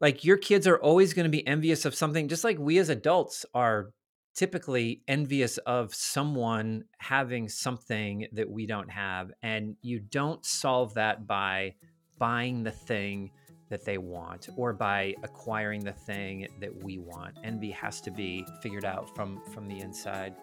[0.00, 2.88] like your kids are always going to be envious of something just like we as
[2.88, 3.90] adults are
[4.34, 11.26] typically envious of someone having something that we don't have and you don't solve that
[11.26, 11.74] by
[12.18, 13.30] buying the thing
[13.68, 17.36] that they want or by acquiring the thing that we want.
[17.42, 20.34] Envy has to be figured out from from the inside.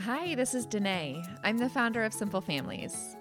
[0.00, 1.22] Hi this is Denaye.
[1.42, 3.16] I'm the founder of simple families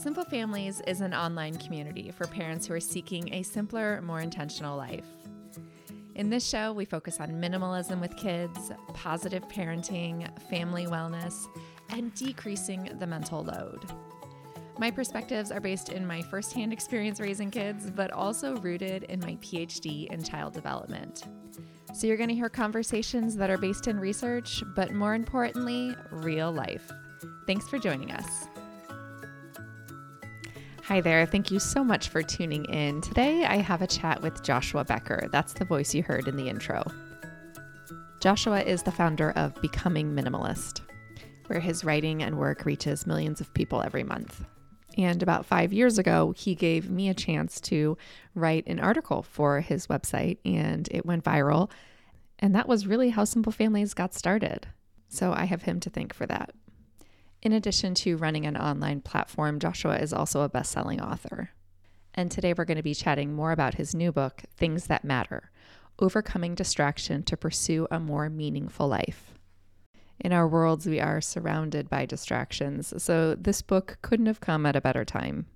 [0.00, 4.74] Simple Families is an online community for parents who are seeking a simpler, more intentional
[4.74, 5.04] life.
[6.14, 11.44] In this show, we focus on minimalism with kids, positive parenting, family wellness,
[11.90, 13.92] and decreasing the mental load.
[14.78, 19.36] My perspectives are based in my firsthand experience raising kids, but also rooted in my
[19.42, 21.24] PhD in child development.
[21.92, 26.50] So you're going to hear conversations that are based in research, but more importantly, real
[26.50, 26.90] life.
[27.46, 28.46] Thanks for joining us.
[30.90, 31.24] Hi there.
[31.24, 33.00] Thank you so much for tuning in.
[33.00, 35.28] Today I have a chat with Joshua Becker.
[35.30, 36.82] That's the voice you heard in the intro.
[38.20, 40.80] Joshua is the founder of Becoming Minimalist,
[41.46, 44.44] where his writing and work reaches millions of people every month.
[44.98, 47.96] And about five years ago, he gave me a chance to
[48.34, 51.70] write an article for his website, and it went viral.
[52.40, 54.66] And that was really how Simple Families got started.
[55.08, 56.50] So I have him to thank for that.
[57.42, 61.50] In addition to running an online platform, Joshua is also a best selling author.
[62.14, 65.50] And today we're going to be chatting more about his new book, Things That Matter
[65.98, 69.32] Overcoming Distraction to Pursue a More Meaningful Life.
[70.18, 74.76] In our worlds, we are surrounded by distractions, so this book couldn't have come at
[74.76, 75.46] a better time.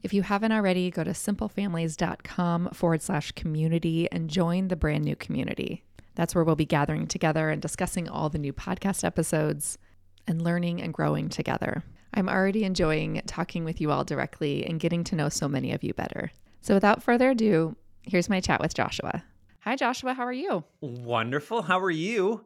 [0.00, 5.16] If you haven't already, go to simplefamilies.com forward slash community and join the brand new
[5.16, 5.82] community.
[6.14, 9.78] That's where we'll be gathering together and discussing all the new podcast episodes
[10.26, 11.82] and learning and growing together.
[12.14, 15.82] I'm already enjoying talking with you all directly and getting to know so many of
[15.82, 16.30] you better.
[16.60, 19.24] So, without further ado, here's my chat with Joshua.
[19.60, 20.12] Hi, Joshua.
[20.12, 20.64] How are you?
[20.80, 21.62] Wonderful.
[21.62, 22.44] How are you?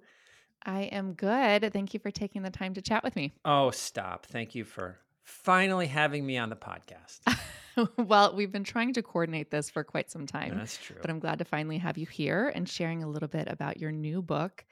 [0.64, 1.72] I am good.
[1.72, 3.32] Thank you for taking the time to chat with me.
[3.44, 4.26] Oh, stop.
[4.26, 7.20] Thank you for finally having me on the podcast.
[7.96, 10.56] well, we've been trying to coordinate this for quite some time.
[10.56, 10.96] That's true.
[11.00, 13.92] But I'm glad to finally have you here and sharing a little bit about your
[13.92, 14.64] new book,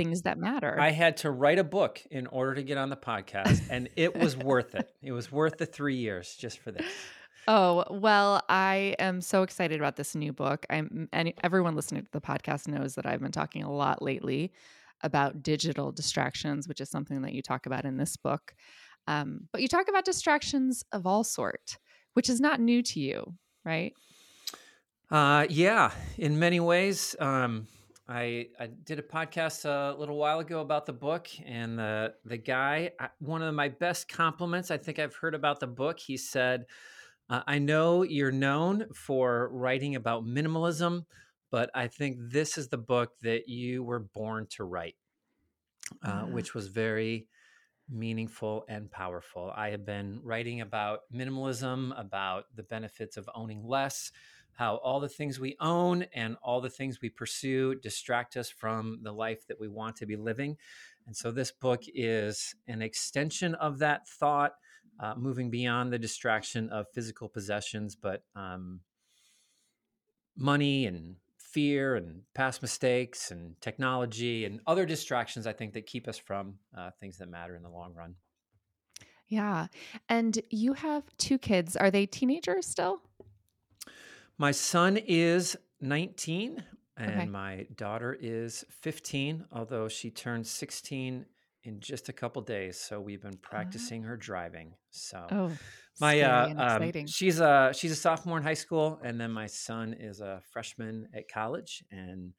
[0.00, 0.80] things that matter.
[0.80, 4.16] I had to write a book in order to get on the podcast, and it
[4.16, 4.90] was worth it.
[5.02, 6.90] It was worth the three years just for this.
[7.46, 10.64] Oh, well, I am so excited about this new book.
[10.70, 14.52] I'm and everyone listening to the podcast knows that I've been talking a lot lately
[15.02, 18.54] about digital distractions, which is something that you talk about in this book.
[19.06, 21.76] Um, but you talk about distractions of all sort,
[22.14, 23.34] which is not new to you,
[23.66, 23.92] right?
[25.10, 27.16] Uh, yeah, in many ways.
[27.18, 27.66] Um,
[28.10, 32.36] I, I did a podcast a little while ago about the book, and the the
[32.36, 32.90] guy,
[33.20, 36.00] one of my best compliments I think I've heard about the book.
[36.00, 36.66] He said,
[37.28, 41.04] uh, "I know you're known for writing about minimalism,
[41.52, 44.96] but I think this is the book that you were born to write,"
[46.02, 47.28] uh, which was very
[47.88, 49.52] meaningful and powerful.
[49.54, 54.12] I have been writing about minimalism, about the benefits of owning less
[54.54, 59.00] how all the things we own and all the things we pursue distract us from
[59.02, 60.56] the life that we want to be living.
[61.06, 64.52] And so this book is an extension of that thought,
[65.00, 68.80] uh, moving beyond the distraction of physical possessions, but um,
[70.36, 76.06] money and fear and past mistakes and technology and other distractions, I think, that keep
[76.06, 78.14] us from uh, things that matter in the long run.
[79.26, 79.68] Yeah.
[80.08, 81.76] And you have two kids.
[81.76, 83.00] Are they teenagers still?
[84.40, 86.64] My son is 19
[86.96, 87.26] and okay.
[87.26, 91.26] my daughter is 15, although she turned 16
[91.64, 92.80] in just a couple days.
[92.80, 94.72] So we've been practicing her driving.
[94.88, 95.52] So oh,
[96.00, 99.92] my uh, um, she's a she's a sophomore in high school, and then my son
[99.92, 101.84] is a freshman at college.
[101.90, 102.32] And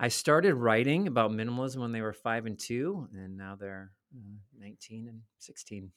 [0.00, 4.38] I started writing about minimalism when they were five and two, and now they're uh,
[4.58, 5.90] 19 and 16.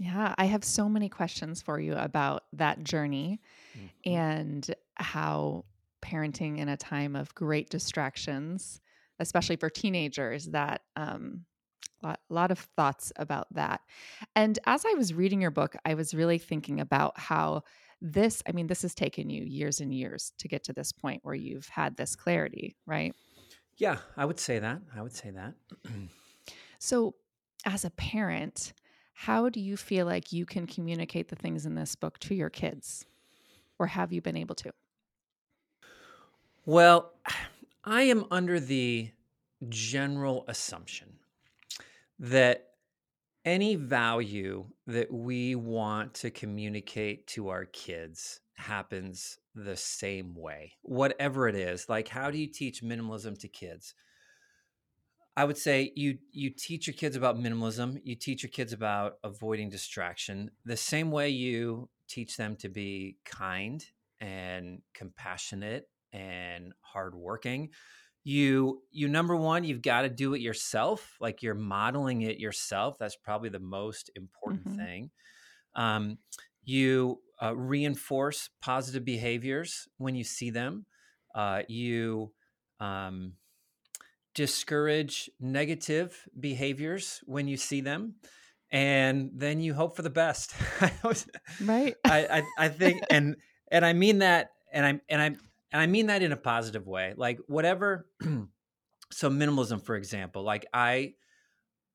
[0.00, 3.38] Yeah, I have so many questions for you about that journey
[3.76, 4.10] mm-hmm.
[4.10, 5.66] and how
[6.00, 8.80] parenting in a time of great distractions,
[9.18, 11.44] especially for teenagers, that um,
[12.02, 13.82] a lot, of thoughts about that.
[14.34, 17.64] And as I was reading your book, I was really thinking about how
[18.00, 21.20] this, I mean, this has taken you years and years to get to this point
[21.24, 23.14] where you've had this clarity, right?
[23.76, 24.80] Yeah, I would say that.
[24.96, 25.52] I would say that.
[26.78, 27.16] so,
[27.66, 28.72] as a parent,
[29.24, 32.48] how do you feel like you can communicate the things in this book to your
[32.48, 33.04] kids?
[33.78, 34.70] Or have you been able to?
[36.64, 37.12] Well,
[37.84, 39.10] I am under the
[39.68, 41.18] general assumption
[42.18, 42.68] that
[43.44, 51.46] any value that we want to communicate to our kids happens the same way, whatever
[51.46, 51.90] it is.
[51.90, 53.94] Like, how do you teach minimalism to kids?
[55.36, 58.00] I would say you you teach your kids about minimalism.
[58.04, 63.16] You teach your kids about avoiding distraction the same way you teach them to be
[63.24, 63.84] kind
[64.20, 67.70] and compassionate and hardworking.
[68.24, 71.16] You you number one, you've got to do it yourself.
[71.20, 72.98] Like you're modeling it yourself.
[72.98, 74.78] That's probably the most important mm-hmm.
[74.78, 75.10] thing.
[75.74, 76.18] Um,
[76.64, 80.84] you uh, reinforce positive behaviors when you see them.
[81.34, 82.32] Uh, you
[82.80, 83.34] um,
[84.34, 88.14] discourage negative behaviors when you see them
[88.70, 90.54] and then you hope for the best.
[91.60, 91.96] Right.
[92.04, 93.36] I, I, I think and
[93.70, 95.38] and i mean that and i'm and i'm
[95.72, 98.06] and i mean that in a positive way like whatever
[99.12, 101.12] so minimalism for example like i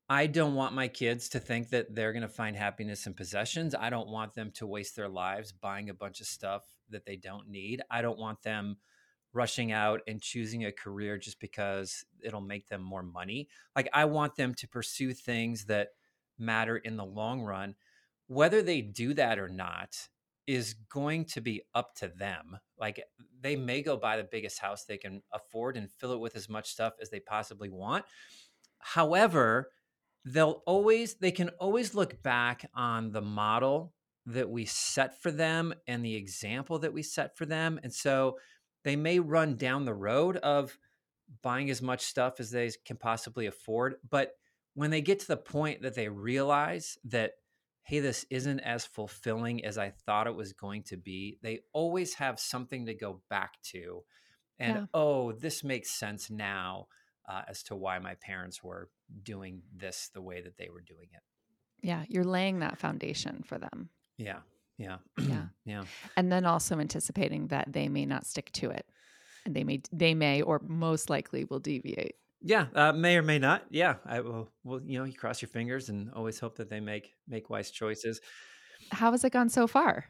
[0.09, 3.73] i don't want my kids to think that they're going to find happiness in possessions.
[3.73, 7.15] I don't want them to waste their lives buying a bunch of stuff that they
[7.15, 7.81] don't need.
[7.89, 8.77] I don't want them
[9.35, 13.49] rushing out and choosing a career just because it'll make them more money.
[13.75, 15.89] Like I want them to pursue things that
[16.39, 17.75] matter in the long run.
[18.27, 20.07] Whether they do that or not
[20.47, 22.57] is going to be up to them.
[22.79, 23.03] Like
[23.41, 26.47] they may go buy the biggest house they can afford and fill it with as
[26.49, 28.05] much stuff as they possibly want.
[28.79, 29.69] However,
[30.23, 33.93] they'll always they can always look back on the model
[34.27, 37.79] that we set for them and the example that we set for them.
[37.83, 38.37] And so
[38.85, 40.77] they may run down the road of
[41.41, 43.95] buying as much stuff as they can possibly afford.
[44.07, 44.33] But
[44.75, 47.31] when they get to the point that they realize that,
[47.81, 52.13] hey, this isn't as fulfilling as I thought it was going to be, they always
[52.13, 54.03] have something to go back to.
[54.59, 54.85] And yeah.
[54.93, 56.87] oh, this makes sense now
[57.27, 58.89] uh, as to why my parents were
[59.23, 61.21] doing this the way that they were doing it.
[61.81, 63.89] Yeah, you're laying that foundation for them.
[64.17, 64.39] Yeah.
[64.77, 64.97] Yeah.
[65.17, 65.45] Yeah.
[65.65, 65.83] yeah.
[66.17, 68.85] And then also anticipating that they may not stick to it.
[69.45, 72.15] And they may they may or most likely will deviate.
[72.41, 73.65] Yeah, uh, may or may not.
[73.69, 74.49] Yeah, I will.
[74.63, 77.71] Well, you know, you cross your fingers and always hope that they make make wise
[77.71, 78.21] choices.
[78.91, 80.05] How has it gone so far?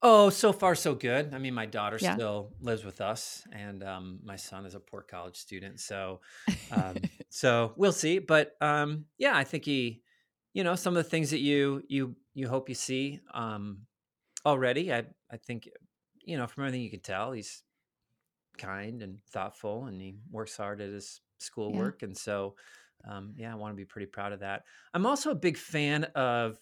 [0.00, 1.34] Oh, so far so good.
[1.34, 2.14] I mean, my daughter yeah.
[2.14, 5.80] still lives with us, and um, my son is a poor college student.
[5.80, 6.20] So,
[6.70, 6.96] um,
[7.30, 8.20] so we'll see.
[8.20, 10.02] But um, yeah, I think he,
[10.52, 13.80] you know, some of the things that you you you hope you see um,
[14.46, 14.92] already.
[14.92, 15.68] I I think
[16.20, 17.64] you know from everything you can tell, he's
[18.56, 22.06] kind and thoughtful, and he works hard at his schoolwork, yeah.
[22.06, 22.54] and so
[23.08, 24.62] um, yeah, I want to be pretty proud of that.
[24.94, 26.58] I'm also a big fan of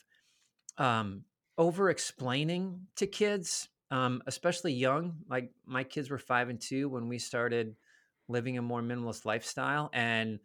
[0.79, 1.25] um,
[1.59, 5.17] over explaining to kids, um, especially young.
[5.29, 7.77] Like my kids were five and two when we started
[8.29, 10.39] living a more minimalist lifestyle, and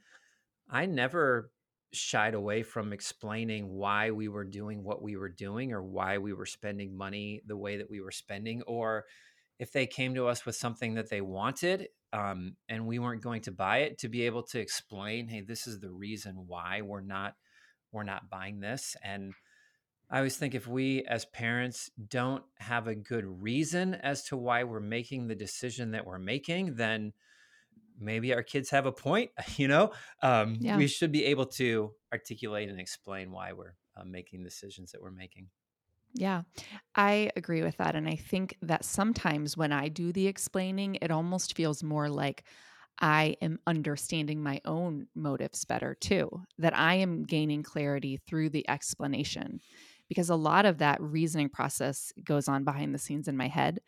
[0.69, 1.51] I never
[1.93, 6.33] shied away from explaining why we were doing what we were doing or why we
[6.33, 9.05] were spending money the way that we were spending or
[9.59, 13.41] if they came to us with something that they wanted um, and we weren't going
[13.41, 17.01] to buy it to be able to explain hey this is the reason why we're
[17.01, 17.35] not
[17.91, 18.95] we're not buying this.
[19.03, 19.33] And
[20.09, 24.63] i always think if we as parents don't have a good reason as to why
[24.63, 27.13] we're making the decision that we're making then
[28.01, 29.92] maybe our kids have a point you know
[30.24, 30.77] um, yeah.
[30.77, 35.12] we should be able to articulate and explain why we're uh, making decisions that we're
[35.12, 35.48] making
[36.13, 36.42] yeah,
[36.95, 37.95] I agree with that.
[37.95, 42.43] And I think that sometimes when I do the explaining, it almost feels more like
[43.00, 48.70] I am understanding my own motives better too, that I am gaining clarity through the
[48.70, 49.62] explanation.
[50.10, 53.79] Because a lot of that reasoning process goes on behind the scenes in my head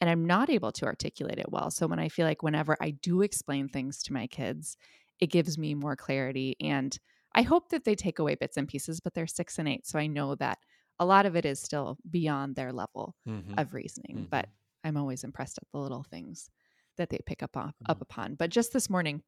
[0.00, 1.70] and I'm not able to articulate it well.
[1.70, 4.76] So when I feel like whenever I do explain things to my kids,
[5.20, 6.56] it gives me more clarity.
[6.60, 6.96] And
[7.34, 9.86] I hope that they take away bits and pieces, but they're six and eight.
[9.86, 10.58] So I know that
[10.98, 13.58] a lot of it is still beyond their level mm-hmm.
[13.58, 14.16] of reasoning.
[14.16, 14.30] Mm-hmm.
[14.30, 14.48] But
[14.84, 16.50] I'm always impressed at the little things
[16.96, 17.90] that they pick up, on, mm-hmm.
[17.90, 18.34] up upon.
[18.34, 19.22] But just this morning,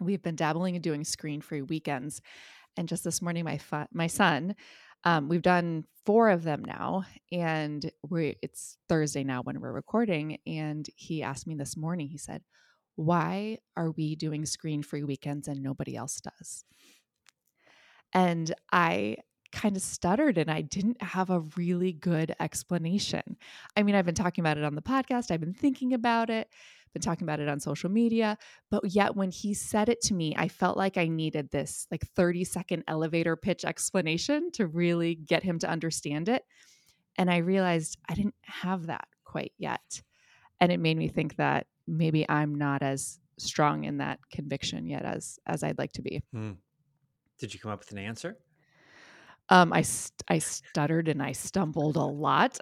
[0.00, 2.20] we've been dabbling and doing screen free weekends.
[2.76, 4.54] And just this morning, my, fa- my son,
[5.04, 10.38] um, we've done four of them now, and we it's Thursday now when we're recording.
[10.46, 12.42] And he asked me this morning, he said,
[12.96, 16.64] Why are we doing screen free weekends and nobody else does?
[18.12, 19.18] And I
[19.52, 23.36] kind of stuttered and I didn't have a really good explanation.
[23.76, 26.48] I mean, I've been talking about it on the podcast, I've been thinking about it,
[26.92, 28.36] been talking about it on social media,
[28.70, 32.06] but yet when he said it to me, I felt like I needed this like
[32.14, 36.44] 30 second elevator pitch explanation to really get him to understand it.
[37.16, 40.02] And I realized I didn't have that quite yet.
[40.60, 45.04] And it made me think that maybe I'm not as strong in that conviction yet
[45.04, 46.22] as as I'd like to be.
[46.32, 46.52] Hmm.
[47.38, 48.36] Did you come up with an answer?
[49.50, 52.58] Um, I st- I stuttered and I stumbled a lot,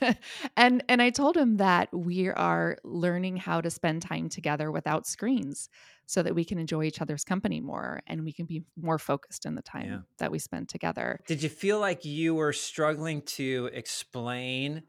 [0.56, 5.06] and and I told him that we are learning how to spend time together without
[5.06, 5.68] screens,
[6.06, 9.44] so that we can enjoy each other's company more and we can be more focused
[9.46, 9.98] in the time Yeah.
[10.18, 11.20] that we spend together.
[11.26, 14.82] Did you feel like you were struggling to explain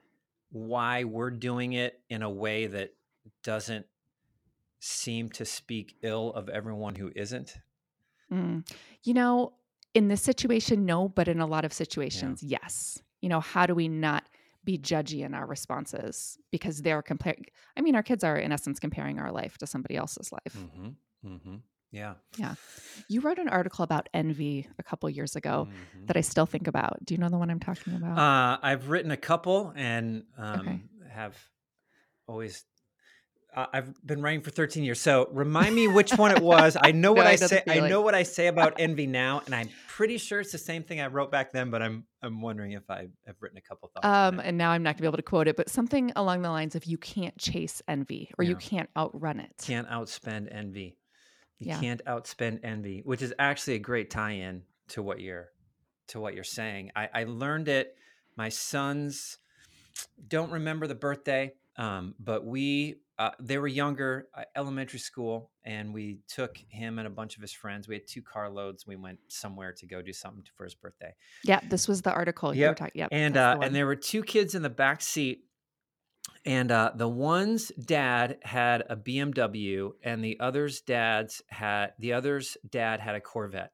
[0.49, 2.91] why we're doing it in a way that
[3.43, 3.85] doesn't
[4.79, 7.55] seem to speak ill of everyone who isn't?
[8.31, 8.67] Mm.
[9.03, 9.53] You know,
[9.93, 12.99] in this situation, no, but in a lot of situations, yes.
[13.21, 14.27] You know, how do we not
[14.65, 17.45] be judgy in our responses because they're comparing?
[17.77, 20.55] I mean, our kids are in essence comparing our life to somebody else's life.
[20.57, 20.89] Mm-hmm.
[21.33, 21.55] Mm-hmm.
[21.91, 22.15] Yeah.
[22.37, 22.55] Yeah.
[23.07, 26.07] You wrote an article about envy a couple years ago Mhm.
[26.07, 27.05] that I still think about.
[27.05, 28.17] Do you know the one I'm talking about?
[28.17, 30.81] Uh, I've written a couple and um, Okay.
[31.11, 31.37] have
[32.27, 32.65] always.
[33.55, 34.99] Uh, I've been writing for 13 years.
[34.99, 36.75] So remind me which one it was.
[36.79, 37.63] I know No, what I I say.
[37.67, 40.83] I know what I say about envy now, and I'm pretty sure it's the same
[40.83, 41.69] thing I wrote back then.
[41.69, 44.05] But I'm I'm wondering if I have written a couple thoughts.
[44.07, 46.49] Um, and now I'm not gonna be able to quote it, but something along the
[46.49, 49.51] lines of you can't chase envy or you can't outrun it.
[49.61, 50.97] You can't outspend envy.
[51.59, 51.79] You Yeah.
[51.79, 55.49] can't outspend envy, which is actually a great tie-in to what you're
[56.07, 56.91] to what you're saying.
[56.95, 57.95] I, I learned it.
[58.35, 59.37] My sons
[60.27, 65.93] don't remember the birthday, um, but we uh, they were younger, uh, elementary school, and
[65.93, 67.87] we took him and a bunch of his friends.
[67.87, 68.87] We had two carloads.
[68.87, 71.13] We went somewhere to go do something for his birthday.
[71.43, 72.75] Yeah, this was the article you were Yep.
[72.77, 72.91] talking.
[72.95, 75.45] Yep, and uh, the and there were two kids in the back seat
[76.45, 82.57] and uh, the one's dad had a bmw and the other's dad's had the other's
[82.69, 83.71] dad had a corvette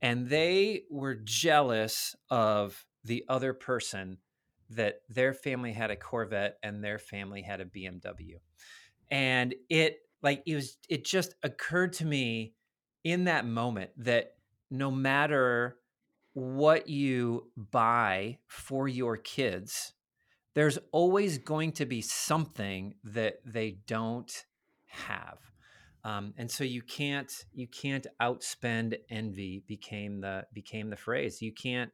[0.00, 4.18] and they were jealous of the other person
[4.74, 8.36] that their family had a corvette and their family had a bmw
[9.10, 12.54] and it like it was it just occurred to me
[13.04, 14.34] in that moment that
[14.70, 15.76] no matter
[16.34, 19.92] what you buy for your kids
[20.54, 24.44] there's always going to be something that they don't
[24.86, 25.38] have.
[26.04, 31.40] Um, and so you can't you can't outspend envy became the became the phrase.
[31.40, 31.92] You can't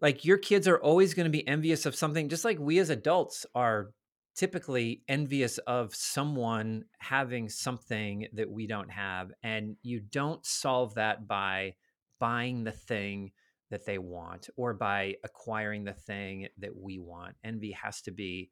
[0.00, 2.90] like your kids are always going to be envious of something just like we as
[2.90, 3.90] adults are
[4.34, 11.28] typically envious of someone having something that we don't have and you don't solve that
[11.28, 11.74] by
[12.18, 13.30] buying the thing
[13.70, 18.50] that they want or by acquiring the thing that we want envy has to be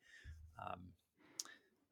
[0.64, 0.80] um,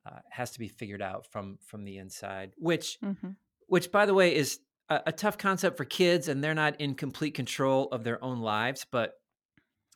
[0.07, 3.37] uh, has to be figured out from from the inside which Mhm.
[3.67, 6.95] which by the way is a, a tough concept for kids and they're not in
[6.95, 9.20] complete control of their own lives but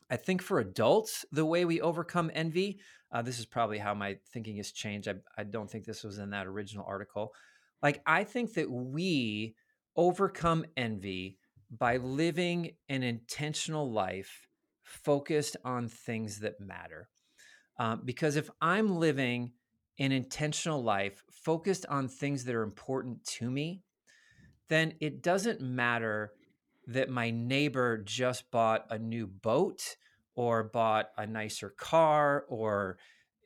[0.09, 2.79] i think for adults the way we overcome envy
[3.11, 6.17] uh, this is probably how my thinking has changed I, I don't think this was
[6.17, 7.33] in that original article
[7.81, 9.55] like i think that we
[9.95, 11.37] overcome envy
[11.71, 14.47] by living an intentional life
[14.83, 17.09] focused on things that matter
[17.79, 19.51] um, because if i'm living
[19.99, 23.81] an intentional life focused on things that are important to me
[24.67, 26.31] then it doesn't matter
[26.87, 29.97] that my neighbor just bought a new boat
[30.35, 32.97] or bought a nicer car or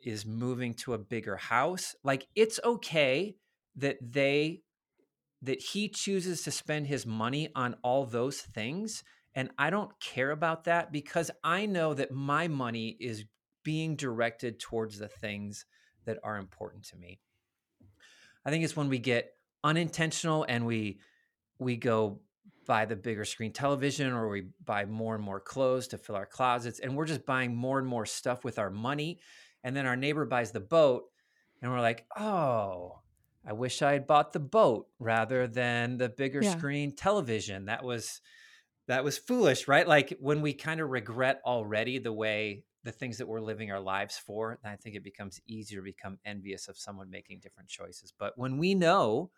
[0.03, 3.36] is moving to a bigger house like it's okay
[3.75, 4.62] that they
[5.41, 9.03] that he chooses to spend his money on all those things
[9.36, 13.25] and I don't care about that because I know that my money is
[13.63, 15.65] being directed towards the things
[16.05, 17.19] that are important to me.
[18.46, 19.31] I think it's when we get
[19.63, 21.00] unintentional and we
[21.60, 22.22] we go
[22.69, 26.27] buy the bigger screen television or we buy more and more clothes to fill our
[26.27, 29.19] closets and we're just buying more and more stuff with our money
[29.63, 31.05] and then our neighbor buys the boat
[31.61, 33.01] and we're like, "Oh,
[33.43, 36.55] I wish I had bought the boat rather than the bigger Yeah.
[36.55, 38.21] screen television." That was
[38.88, 39.88] that was foolish, right?
[39.88, 43.79] Like when we kind of regret already the way the things that we're living our
[43.79, 47.69] lives for, then I think it becomes easier to become envious of someone making different
[47.69, 48.13] choices.
[48.17, 49.31] But when we know,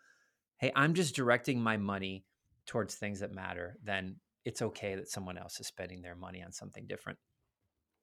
[0.58, 2.26] hey, I'm just directing my money
[2.66, 6.52] towards things that matter, then it's okay that someone else is spending their money on
[6.52, 7.18] something different.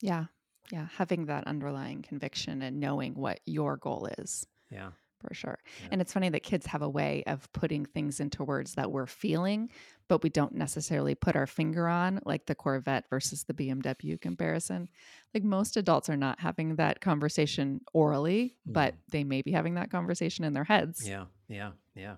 [0.01, 0.25] Yeah.
[0.71, 0.87] Yeah.
[0.97, 4.91] Having that underlying conviction and knowing what your goal is Yeah.
[5.19, 5.59] for sure.
[5.81, 5.87] Yeah.
[5.91, 9.05] And it's funny that kids have a way of putting things into words that we're
[9.07, 9.69] feeling,
[10.07, 14.87] but we don't necessarily put our finger on, like the Corvette versus the BMW comparison.
[15.33, 18.97] Like most adults are not having that conversation orally, but mm.
[19.11, 21.07] they may be having that conversation in their heads.
[21.07, 21.25] Yeah.
[21.49, 21.71] Yeah.
[21.95, 22.15] Yeah.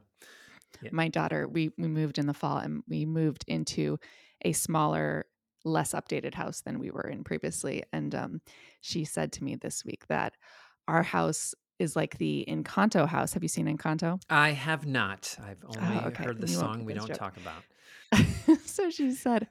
[0.92, 4.00] My daughter we we moved in the fall and we moved into
[4.44, 5.26] a smaller
[5.64, 8.42] less updated house than we were in previously and um,
[8.82, 10.34] she said to me this week that
[10.88, 15.38] our house is like the encanto house have you seen encanto I have not.
[15.44, 16.24] I've only Oh, okay.
[16.26, 17.18] heard the Then you won't song we don't joke.
[17.18, 17.64] talk about.
[18.66, 19.48] so she said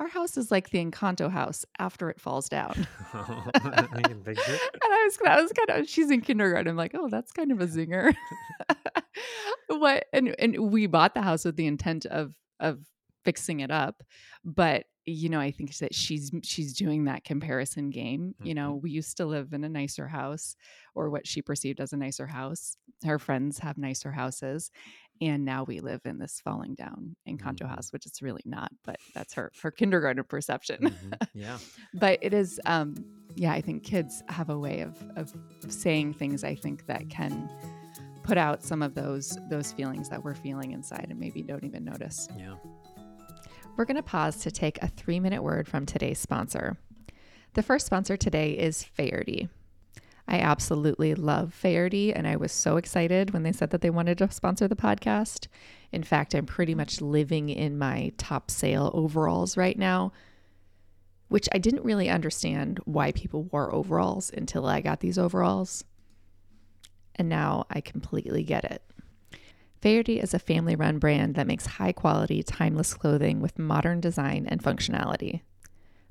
[0.00, 2.74] Our house is like the Encanto house after it falls down.
[3.14, 6.68] and I was, I was kind of, she's in kindergarten.
[6.70, 8.12] I'm like, oh, that's kind of a zinger.
[9.68, 10.06] What?
[10.12, 12.80] And and we bought the house with the intent of of
[13.24, 14.02] fixing it up,
[14.44, 18.34] but you know, I think that she's she's doing that comparison game.
[18.38, 18.46] Mm-hmm.
[18.46, 20.56] You know, we used to live in a nicer house
[20.94, 22.76] or what she perceived as a nicer house.
[23.04, 24.70] Her friends have nicer houses
[25.20, 27.68] and now we live in this falling down Encanto mm-hmm.
[27.68, 30.78] house, which it's really not, but that's her her kindergarten perception.
[30.82, 31.12] Mm-hmm.
[31.34, 31.58] Yeah.
[31.94, 32.94] but it is um
[33.34, 35.32] yeah, I think kids have a way of of
[35.68, 37.50] saying things I think that can
[38.24, 41.84] put out some of those those feelings that we're feeling inside and maybe don't even
[41.84, 42.28] notice.
[42.36, 42.54] Yeah.
[43.76, 46.76] We're going to pause to take a three minute word from today's sponsor.
[47.52, 49.48] The first sponsor today is Faherty.
[50.26, 54.18] I absolutely love Faherty, and I was so excited when they said that they wanted
[54.18, 55.48] to sponsor the podcast.
[55.92, 60.12] In fact, I'm pretty much living in my top sale overalls right now,
[61.28, 65.84] which I didn't really understand why people wore overalls until I got these overalls.
[67.16, 68.82] And now I completely get it.
[69.80, 74.46] Faherty is a family run brand that makes high quality, timeless clothing with modern design
[74.48, 75.42] and functionality.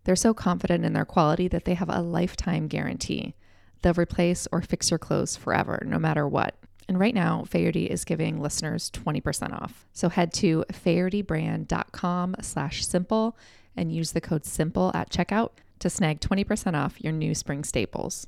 [0.03, 3.33] They're so confident in their quality that they have a lifetime guarantee.
[3.81, 6.55] They'll replace or fix your clothes forever, no matter what.
[6.88, 9.88] And right now, Faherty is giving listeners 20% off.
[9.93, 13.38] So head to fahertybrand.com slash simple
[13.75, 18.27] and use the code SIMPLE at checkout to snag 20% off your new spring staples.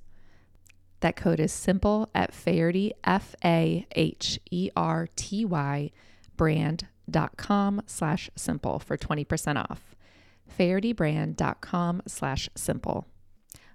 [1.05, 5.91] That code is simple at Faherty, F A H E R T Y
[6.35, 9.95] brand.com slash simple for 20% off.
[10.57, 13.05] Fahertybrand.com slash simple.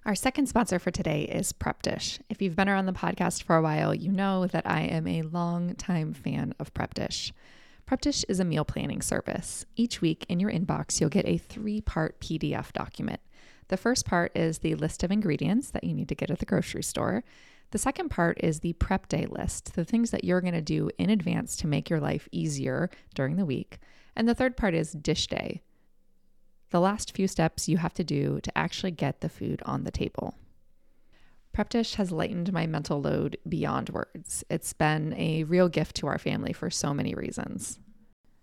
[0.05, 2.19] Our second sponsor for today is Prep Dish.
[2.29, 5.21] If you've been around the podcast for a while, you know that I am a
[5.21, 7.31] long-time fan of Prep Dish.
[8.27, 9.65] Is a meal planning service.
[9.77, 13.21] Each week in your inbox, you'll get a three part PDF document.
[13.71, 16.45] The first part is the list of ingredients that you need to get at the
[16.45, 17.23] grocery store.
[17.71, 20.89] The second part is the prep day list, the things that you're going to do
[20.97, 23.79] in advance to make your life easier during the week.
[24.13, 25.61] And the third part is dish day,
[26.71, 29.91] the last few steps you have to do to actually get the food on the
[29.91, 30.35] table.
[31.53, 34.43] Prep Dish has lightened my mental load beyond words.
[34.49, 37.79] It's been a real gift to our family for so many reasons.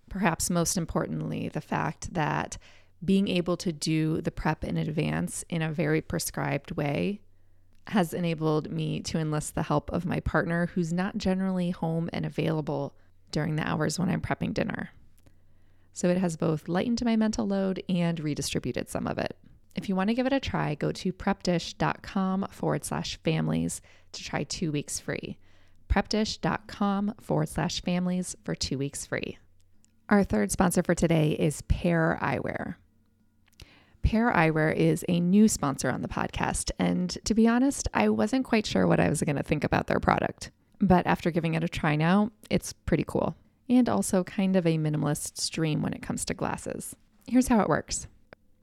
[0.09, 2.57] Perhaps most importantly, the fact that
[3.05, 7.21] being able to do the prep in advance in a very prescribed way
[7.89, 12.27] has enabled me to enlist the help of my partner, who's not generally home and
[12.27, 12.95] available
[13.31, 14.91] during the hours when I'm prepping dinner.
[15.93, 19.37] So it has both lightened my mental load and redistributed some of it.
[19.75, 23.81] If you want to give it a try, go to prepdish.com forward slash families
[24.13, 25.39] to try two weeks free.
[25.89, 29.39] Prepdish.com forward slash families for two weeks free.
[30.09, 32.77] Our third sponsor for today is Pair Eyewear.
[34.03, 38.45] Pair Eyewear is a new sponsor on the podcast, and to be honest, I wasn't
[38.45, 40.51] quite sure what I was going to think about their product.
[40.81, 43.37] But after giving it a try now, it's pretty cool,
[43.69, 46.97] and also kind of a minimalist stream when it comes to glasses.
[47.27, 48.07] Here's how it works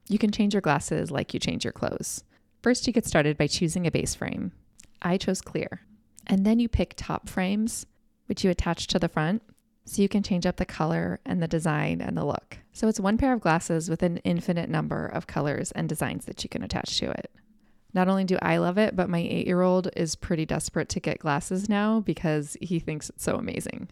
[0.08, 2.22] you can change your glasses like you change your clothes.
[2.62, 4.52] First, you get started by choosing a base frame.
[5.02, 5.82] I chose clear.
[6.26, 7.86] And then you pick top frames,
[8.26, 9.42] which you attach to the front
[9.86, 12.58] so you can change up the color and the design and the look.
[12.72, 16.42] So it's one pair of glasses with an infinite number of colors and designs that
[16.42, 17.30] you can attach to it.
[17.94, 21.00] Not only do I love it, but my eight year old is pretty desperate to
[21.00, 23.88] get glasses now because he thinks it's so amazing.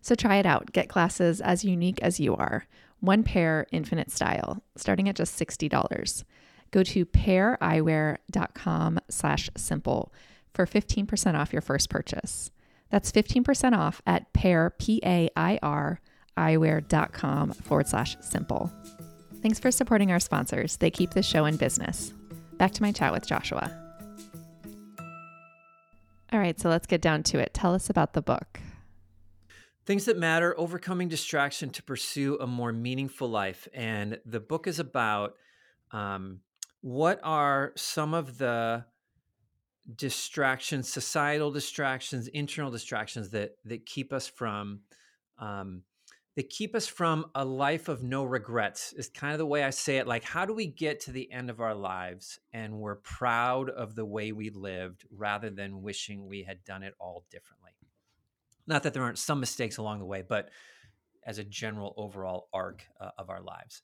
[0.00, 0.72] So try it out.
[0.72, 2.66] Get glasses as unique as you are.
[3.00, 6.24] One pair, infinite style, starting at just $60.
[6.70, 10.12] Go to paireyewear.com slash simple
[10.54, 12.50] for 15% off your first purchase.
[12.90, 16.00] That's 15% off at pair, P-A-I-R,
[16.36, 18.72] eyewear.com forward slash simple.
[19.42, 20.76] Thanks for supporting our sponsors.
[20.76, 22.12] They keep the show in business.
[22.58, 23.70] Back to my chat with Joshua.
[26.32, 27.54] All right, so let's get down to it.
[27.54, 28.60] Tell us about the book.
[29.84, 33.68] Things that matter, overcoming distraction to pursue a more meaningful life.
[33.72, 35.34] And the book is about
[35.92, 36.40] um,
[36.80, 38.84] what are some of the
[39.94, 44.80] distractions, societal distractions, internal distractions that that keep us from
[45.38, 45.82] um,
[46.36, 49.70] that keep us from a life of no regrets is kind of the way I
[49.70, 50.06] say it.
[50.06, 53.94] Like, how do we get to the end of our lives and we're proud of
[53.94, 57.72] the way we lived rather than wishing we had done it all differently?
[58.66, 60.50] Not that there aren't some mistakes along the way, but
[61.24, 63.80] as a general overall arc uh, of our lives.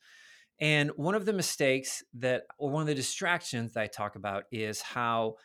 [0.61, 4.45] And one of the mistakes that, or one of the distractions that I talk about
[4.53, 5.37] is how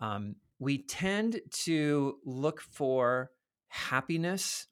[0.00, 3.30] um, we tend to look for
[3.68, 4.66] happiness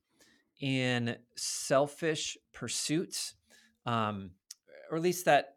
[0.60, 3.34] in selfish pursuits,
[3.84, 4.30] um,
[4.90, 5.56] or at least that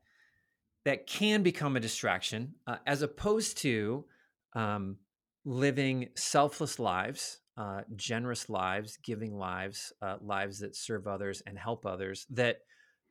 [0.84, 4.06] that can become a distraction, uh, as opposed to
[4.54, 4.98] um,
[5.44, 11.86] living selfless lives, uh, generous lives, giving lives, uh, lives that serve others and help
[11.86, 12.28] others.
[12.30, 12.58] That,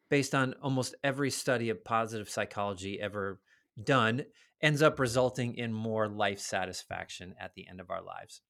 [0.08, 3.40] based on almost every study of positive psychology ever
[3.82, 4.24] done,
[4.60, 8.40] ends up resulting in more life satisfaction at the end of our lives.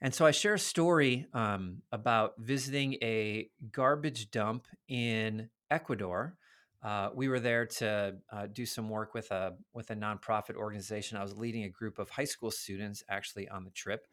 [0.00, 6.36] And so I share a story um, about visiting a garbage dump in Ecuador.
[6.82, 11.18] Uh, we were there to uh, do some work with a with a nonprofit organization.
[11.18, 14.06] I was leading a group of high school students actually on the trip,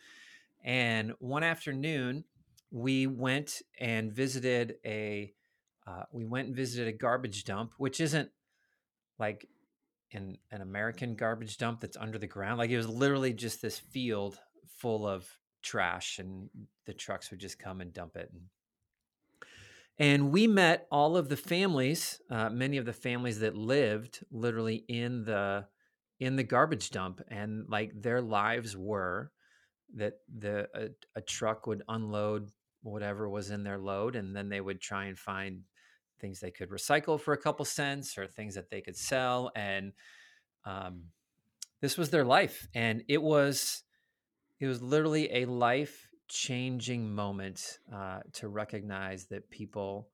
[0.63, 2.24] and one afternoon
[2.71, 5.32] we went and visited a
[5.86, 8.32] uh, we went and visited a garbage dump, which isn't
[9.19, 9.48] like
[10.13, 12.58] an an American garbage dump that's under the ground.
[12.58, 14.39] Like it was literally just this field
[14.78, 15.28] full of
[15.63, 16.50] trash and
[16.86, 18.30] the trucks would just come and dump it.
[18.32, 18.41] And,
[19.98, 24.84] and we met all of the families, uh, many of the families that lived literally
[24.88, 25.65] in the
[26.20, 29.32] in the garbage dump, and like their lives were
[29.96, 32.50] that the a, a truck would unload
[32.84, 35.62] whatever was in their load, and then they would try and find
[36.26, 39.94] things they could recycle for a couple cents or things that they could sell, and
[40.66, 41.04] um,
[41.82, 43.84] this was their life, and it was
[44.60, 50.10] it was literally a life changing moment uh, to recognize that people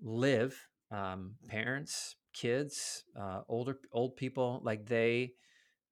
[0.00, 0.56] live
[0.90, 5.32] um, parents kids uh, older old people like they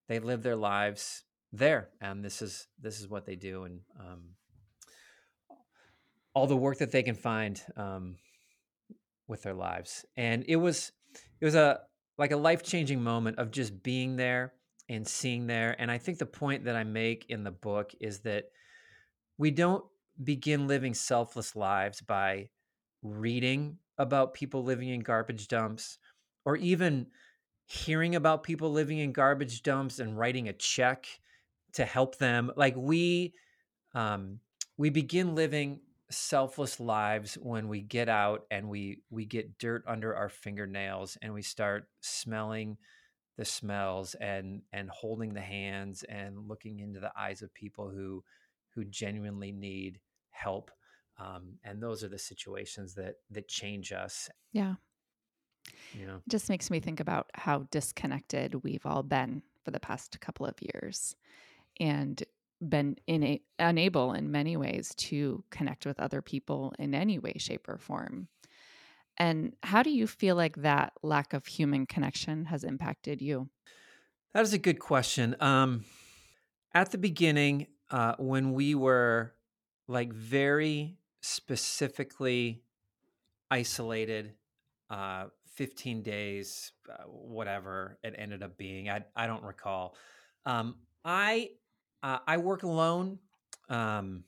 [0.09, 4.21] they live their lives there and this is this is what they do and um,
[6.35, 8.17] all the work that they can find um,
[9.29, 10.93] with their lives and it was
[11.41, 11.81] it was a
[12.19, 14.55] like a life changing moment of just being there
[14.89, 15.75] and seeing there.
[15.79, 18.45] And I think the point that I make in the book is that
[19.39, 19.85] we don't
[20.23, 22.49] begin living selfless lives by
[23.03, 25.99] reading about people living in garbage dumps
[26.45, 27.07] or even
[27.67, 31.07] hearing about people living in garbage dumps and writing a check
[31.75, 33.35] to help them like we
[33.95, 34.39] um,
[34.79, 35.81] we begin living
[36.11, 41.35] selfless lives when we get out and we we get dirt under our fingernails and
[41.35, 42.77] we start smelling
[43.37, 48.23] the smells and and holding the hands and looking into the eyes of people who
[48.75, 49.99] who genuinely need
[50.31, 50.71] help
[51.19, 54.29] um, and those are the situations that that change us.
[54.53, 54.75] Yeah.
[55.95, 56.17] Yeah.
[56.17, 60.47] It just makes me think about how disconnected we've all been for the past couple
[60.47, 61.17] of years.
[61.81, 62.23] And
[62.67, 67.35] been in a, unable in many ways to connect with other people in any way
[67.39, 68.29] shape or form
[69.19, 73.49] and how do you feel like that lack of human connection has impacted you?
[74.35, 75.37] That is a good question.
[75.41, 75.85] Um,
[76.75, 79.35] at the beginning, uh, when we were
[79.89, 82.63] like very specifically
[83.51, 84.35] isolated,
[84.91, 89.97] uh, 15 days, uh, whatever it ended up being, I, I don't recall.
[90.45, 91.51] Um, I
[92.07, 93.19] uh, I work alone.
[93.69, 94.23] Um,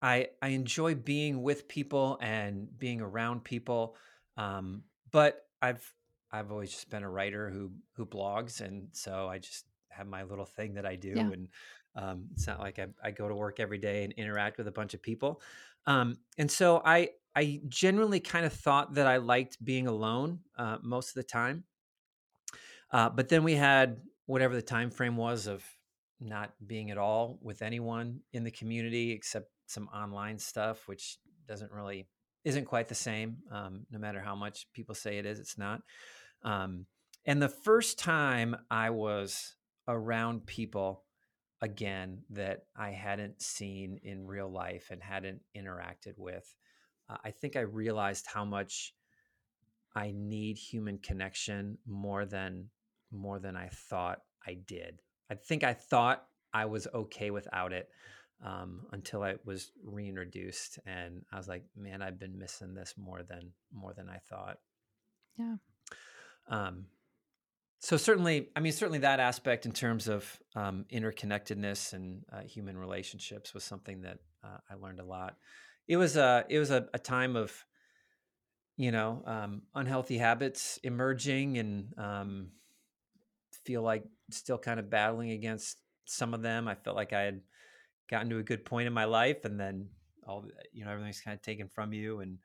[0.00, 3.96] I I enjoy being with people and being around people.
[4.36, 5.92] Um, but I've
[6.30, 10.22] I've always just been a writer who who blogs, and so I just have my
[10.22, 11.22] little thing that I do, yeah.
[11.22, 11.48] and
[11.96, 14.72] um, it's not like I, I, go to work every day and interact with a
[14.72, 15.40] bunch of people.
[15.86, 20.76] Um, and so I I genuinely kind of thought that I liked being alone uh,
[20.80, 21.64] most of the time.
[22.92, 25.64] Uh, but then we had whatever the time frame was of
[26.20, 31.72] not being at all with anyone in the community except some online stuff, which doesn't
[31.72, 32.06] really
[32.44, 33.38] isn't quite the same.
[33.50, 35.82] Um, no matter how much people say it is, it's not.
[36.42, 36.86] Um,
[37.24, 39.56] and the first time I was
[39.88, 41.02] around people
[41.60, 46.54] again that I hadn't seen in real life and hadn't interacted with,
[47.10, 48.94] uh, I think I realized how much
[49.94, 52.70] I need human connection more than
[53.10, 55.00] more than I thought I did.
[55.30, 57.88] I think I thought I was okay without it
[58.44, 63.22] um, until I was reintroduced, and I was like, "Man, I've been missing this more
[63.22, 64.58] than more than I thought."
[65.38, 65.56] Yeah.
[66.48, 66.86] Um,
[67.78, 72.76] so certainly, I mean, certainly that aspect in terms of um, interconnectedness and uh, human
[72.76, 75.36] relationships was something that uh, I learned a lot.
[75.88, 77.52] It was a it was a, a time of
[78.76, 82.48] you know um, unhealthy habits emerging and um,
[83.66, 86.68] feel like still kind of battling against some of them.
[86.68, 87.40] I felt like I had
[88.08, 89.88] gotten to a good point in my life and then
[90.26, 92.38] all you know everything's kind of taken from you and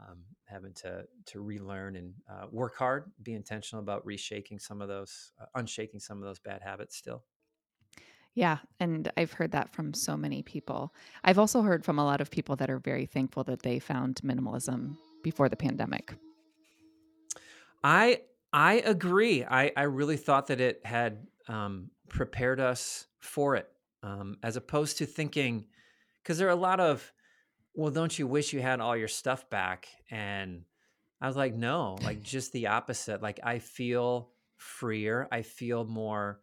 [0.00, 4.88] um, having to to relearn and uh, work hard be intentional about reshaking some of
[4.88, 7.24] those uh, unshaking some of those bad habits still.
[8.34, 10.94] Yeah and i've heard that from so many people.
[11.24, 14.20] I've also heard from a lot of people that are very thankful that they found
[14.22, 16.14] minimalism before the pandemic.
[17.82, 18.20] I
[18.56, 19.44] I agree.
[19.44, 23.68] I, I really thought that it had um, prepared us for it,
[24.02, 25.66] um, as opposed to thinking,
[26.22, 27.12] because there are a lot of,
[27.74, 29.88] well, don't you wish you had all your stuff back?
[30.10, 30.62] And
[31.20, 33.20] I was like, no, like just the opposite.
[33.20, 35.28] Like I feel freer.
[35.30, 36.40] I feel more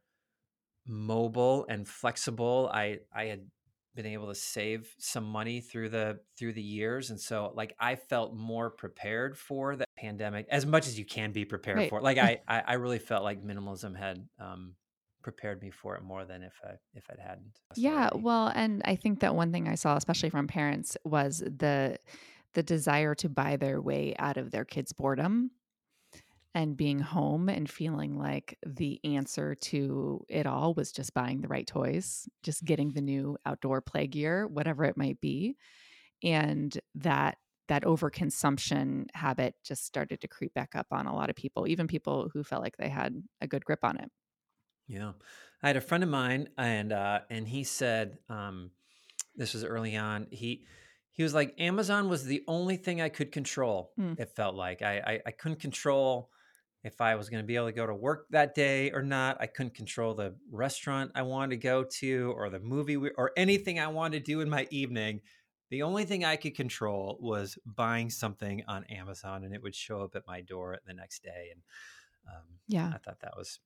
[0.85, 2.69] mobile and flexible.
[2.71, 3.41] I I had
[3.95, 7.95] been able to save some money through the through the years and so like i
[7.95, 11.89] felt more prepared for the pandemic as much as you can be prepared right.
[11.89, 14.75] for it like I, I, I really felt like minimalism had um
[15.21, 18.95] prepared me for it more than if i if it hadn't yeah well and i
[18.95, 21.97] think that one thing i saw especially from parents was the
[22.53, 25.51] the desire to buy their way out of their kids boredom
[26.55, 31.47] and being home and feeling like the answer to it all was just buying the
[31.47, 35.55] right toys, just getting the new outdoor play gear, whatever it might be.
[36.21, 37.37] And that
[37.73, 41.87] that overconsumption habit just started to creep back up on a lot of people, even
[41.87, 44.11] people who felt like they had a good grip on it.
[44.87, 45.13] Yeah.
[45.63, 48.69] I had a friend of mine and uh and he said um
[49.35, 50.27] this was early on.
[50.29, 50.67] He
[51.13, 53.91] he was like Amazon was the only thing I could control.
[53.99, 54.19] Mm.
[54.19, 56.29] It felt like I, I I couldn't control
[56.83, 59.37] if I was going to be able to go to work that day or not.
[59.39, 63.79] I couldn't control the restaurant I wanted to go to or the movie or anything
[63.79, 65.21] I wanted to do in my evening.
[65.73, 70.03] The only thing I could control was buying something on Amazon and it would show
[70.03, 71.49] up at my door the next day.
[71.51, 71.63] And
[72.27, 73.57] um, yeah, I thought that was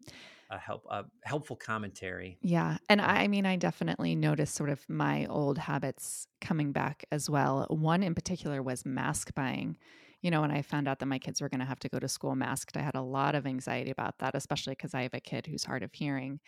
[0.50, 2.38] a help a helpful commentary.
[2.41, 7.30] Yeah, and I mean, I definitely noticed sort of my old habits coming back as
[7.30, 7.67] well.
[7.70, 9.78] One in particular was mask buying
[10.22, 12.00] you know, when I found out that my kids were going to have to go
[12.00, 15.13] to school masked, I had a lot of anxiety about that, especially because I have
[15.13, 16.39] a kid who's hard of hearing.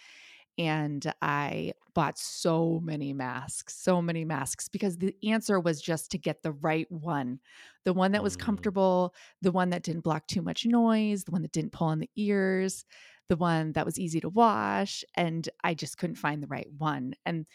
[0.60, 6.20] And I bought so many masks, so many masks, because the answer was just to
[6.20, 7.40] get the right one
[7.86, 8.42] the one that was mm.
[8.42, 12.00] comfortable, the one that didn't block too much noise, the one that didn't pull on
[12.00, 12.86] the ears,
[13.30, 15.04] the one that was easy to wash.
[15.16, 17.14] And I just couldn't find the right one.
[17.26, 17.46] And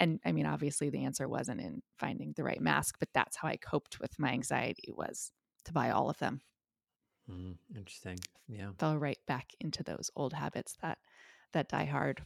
[0.00, 3.48] and i mean obviously the answer wasn't in finding the right mask but that's how
[3.48, 5.32] i coped with my anxiety was
[5.68, 6.40] to buy all of them.
[7.30, 8.18] Mm, interesting.
[8.48, 8.70] Yeah.
[8.78, 10.98] Fell right back into those old habits that
[11.52, 12.22] that die hard.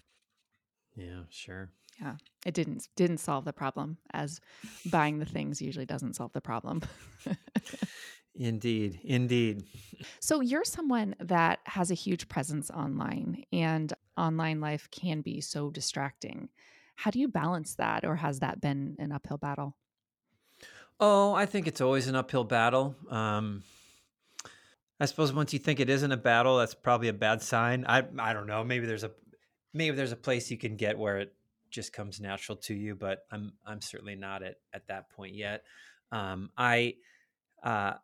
[0.96, 1.70] Yeah, sure.
[2.00, 2.16] Yeah.
[2.44, 4.40] It didn't didn't solve the problem as
[4.86, 6.82] buying the things usually doesn't solve the problem.
[8.34, 9.00] indeed.
[9.04, 9.64] Indeed.
[10.20, 15.70] So you're someone that has a huge presence online and online life can be so
[15.70, 16.48] distracting.
[16.96, 19.76] How do you balance that or has that been an uphill battle?
[21.00, 22.94] Oh, I think it's always an uphill battle.
[23.08, 23.64] Um,
[25.00, 27.84] I suppose once you think it isn't a battle, that's probably a bad sign.
[27.88, 28.62] I I don't know.
[28.62, 29.10] Maybe there's a
[29.72, 31.34] maybe there's a place you can get where it
[31.70, 35.64] just comes natural to you, but I'm I'm certainly not at at that point yet.
[36.10, 36.96] Um, I
[37.62, 37.94] uh,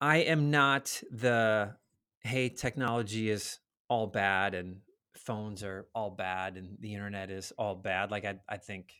[0.00, 1.74] I am not the
[2.20, 4.80] hey technology is all bad and
[5.16, 8.10] phones are all bad and the internet is all bad.
[8.10, 8.92] Like I I think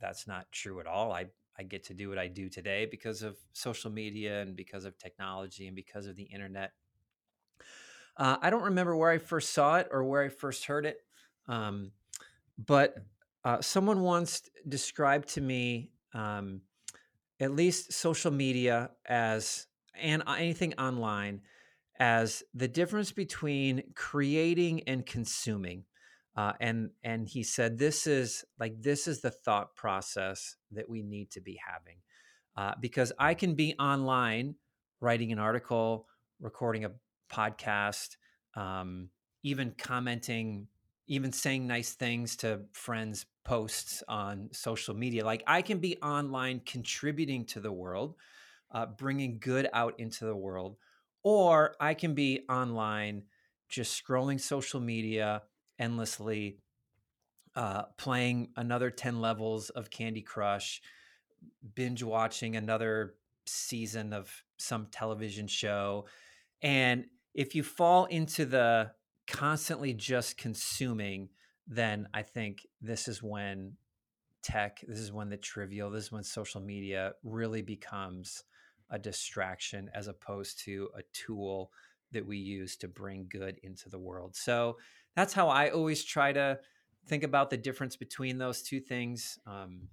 [0.00, 1.12] that's not true at all.
[1.12, 1.26] I
[1.58, 4.98] I get to do what I do today because of social media and because of
[4.98, 6.72] technology and because of the internet.
[8.16, 11.03] Uh, I don't remember where I first saw it or where I first heard it,
[11.48, 11.92] um,
[12.58, 12.94] but
[13.44, 16.62] uh, someone once described to me um,
[17.40, 19.66] at least social media as
[20.00, 21.40] and anything online
[21.98, 25.84] as the difference between creating and consuming.
[26.36, 31.00] Uh, and and he said this is like this is the thought process that we
[31.00, 31.98] need to be having
[32.56, 34.56] uh, because i can be online
[35.00, 36.08] writing an article
[36.40, 36.90] recording a
[37.32, 38.16] podcast
[38.56, 39.10] um,
[39.44, 40.66] even commenting
[41.06, 46.60] even saying nice things to friends posts on social media like i can be online
[46.64, 48.14] contributing to the world
[48.70, 50.76] uh, bringing good out into the world
[51.22, 53.22] or i can be online
[53.68, 55.42] just scrolling social media
[55.78, 56.58] endlessly,
[57.56, 60.80] uh, playing another 10 levels of Candy Crush,
[61.74, 63.14] binge watching another
[63.46, 66.06] season of some television show.
[66.62, 68.92] And if you fall into the
[69.26, 71.28] constantly just consuming,
[71.66, 73.74] then I think this is when
[74.42, 78.44] tech, this is when the trivial, this is when social media really becomes
[78.90, 81.70] a distraction as opposed to a tool
[82.12, 84.36] that we use to bring good into the world.
[84.36, 84.76] So
[85.16, 86.58] that's how I always try to
[87.06, 89.38] think about the difference between those two things.
[89.46, 89.88] Um,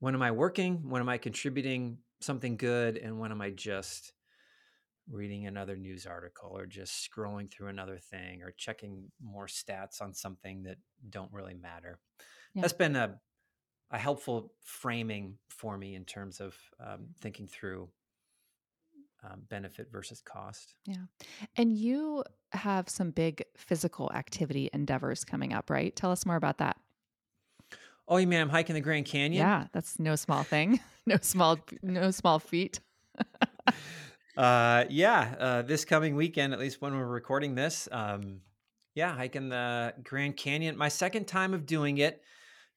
[0.00, 0.88] when am I working?
[0.88, 2.96] When am I contributing something good?
[2.96, 4.13] And when am I just
[5.10, 10.14] reading another news article or just scrolling through another thing or checking more stats on
[10.14, 10.78] something that
[11.10, 11.98] don't really matter?
[12.54, 12.62] Yeah.
[12.62, 13.18] That's been a,
[13.90, 17.88] a helpful framing for me in terms of um, thinking through
[19.24, 20.74] um, benefit versus cost.
[20.86, 21.06] Yeah.
[21.56, 25.94] And you have some big physical activity endeavors coming up, right?
[25.94, 26.76] Tell us more about that.
[28.06, 29.40] Oh, you mean I'm hiking the Grand Canyon?
[29.40, 30.78] Yeah, that's no small thing.
[31.06, 32.80] no small no small feat.
[34.36, 38.40] uh yeah, uh this coming weekend at least when we're recording this, um
[38.94, 40.76] yeah, hiking the Grand Canyon.
[40.76, 42.22] My second time of doing it.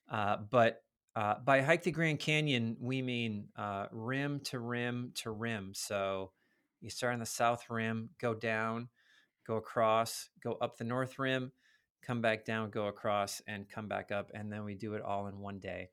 [0.10, 0.84] Uh but
[1.18, 5.72] uh, by hike the Grand Canyon, we mean uh, rim to rim to rim.
[5.74, 6.32] So
[6.80, 8.90] you start on the south rim, go down,
[9.48, 11.52] go across, go up the north rim,
[12.04, 14.30] come back down, go across, and come back up.
[14.36, 15.90] And then we do it all in one day.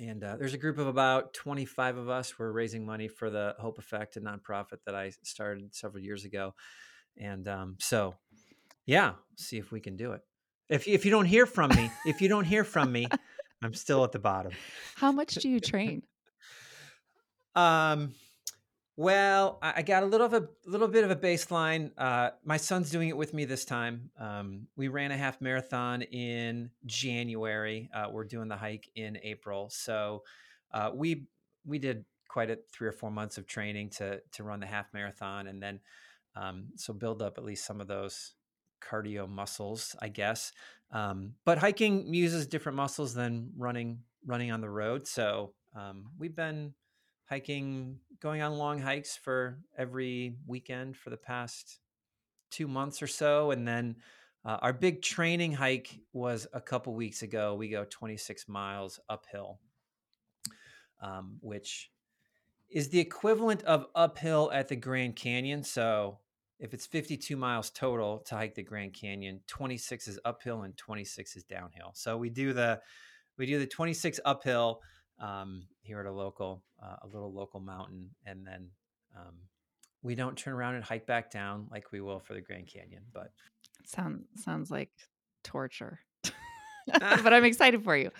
[0.00, 2.38] And uh, there's a group of about 25 of us.
[2.38, 6.54] We're raising money for the Hope Effect, a nonprofit that I started several years ago.
[7.16, 8.14] And um, so,
[8.86, 10.22] yeah, see if we can do it.
[10.68, 13.06] If, if you don't hear from me, if you don't hear from me,
[13.62, 14.52] I'm still at the bottom.
[14.96, 16.02] How much do you train?
[17.54, 18.14] um,
[18.96, 21.90] well, I got a little of a little bit of a baseline.
[21.98, 24.10] Uh, my son's doing it with me this time.
[24.18, 27.90] Um, we ran a half marathon in January.
[27.92, 30.22] Uh, we're doing the hike in April, so
[30.72, 31.26] uh, we
[31.66, 34.86] we did quite a three or four months of training to to run the half
[34.94, 35.80] marathon, and then
[36.36, 38.34] um, so build up at least some of those
[38.80, 40.52] cardio muscles, I guess.
[40.92, 45.08] Um, but hiking uses different muscles than running running on the road.
[45.08, 46.74] So um, we've been
[47.26, 51.80] hiking, going on long hikes for every weekend for the past
[52.50, 53.96] two months or so, and then
[54.44, 57.54] uh, our big training hike was a couple weeks ago.
[57.54, 59.58] We go 26 miles uphill,
[61.00, 61.90] um, which
[62.70, 65.62] is the equivalent of uphill at the Grand Canyon.
[65.62, 66.18] So
[66.58, 71.36] if it's 52 miles total to hike the Grand Canyon, 26 is uphill and 26
[71.36, 71.92] is downhill.
[71.94, 72.80] So we do the
[73.36, 74.80] we do the 26 uphill
[75.18, 78.68] um, here at a local uh, a little local mountain, and then
[79.16, 79.34] um,
[80.02, 83.02] we don't turn around and hike back down like we will for the Grand Canyon.
[83.12, 83.32] But
[83.84, 84.90] sounds sounds like
[85.42, 86.00] torture.
[87.00, 88.10] but I'm excited for you.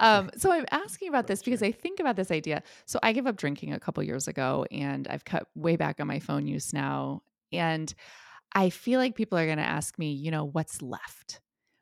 [0.00, 2.62] Um, so I'm asking about this because I think about this idea.
[2.86, 6.06] So I gave up drinking a couple years ago, and I've cut way back on
[6.06, 7.22] my phone use now.
[7.52, 7.92] And
[8.54, 11.40] I feel like people are going to ask me, you know, what's left?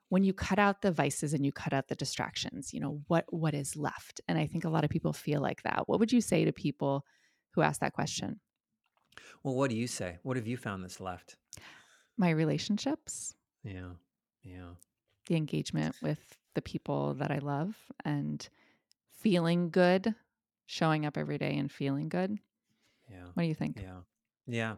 [0.08, 3.24] When you cut out the vices and you cut out the distractions, you know, what
[3.28, 4.20] what is left?
[4.28, 5.88] And I think a lot of people feel like that.
[5.88, 7.04] What would you say to people
[7.50, 8.40] who ask that question?
[9.42, 10.18] Well, what do you say?
[10.22, 11.36] What have you found that's left?
[12.16, 13.34] My relationships.
[13.64, 13.90] Yeah.
[14.42, 14.74] Yeah.
[15.26, 16.20] The engagement with
[16.54, 18.48] the people that I love and
[19.18, 20.14] feeling good,
[20.66, 22.38] showing up every day and feeling good.
[23.10, 23.26] Yeah.
[23.34, 23.80] What do you think?
[23.82, 24.00] Yeah.
[24.46, 24.72] Yeah.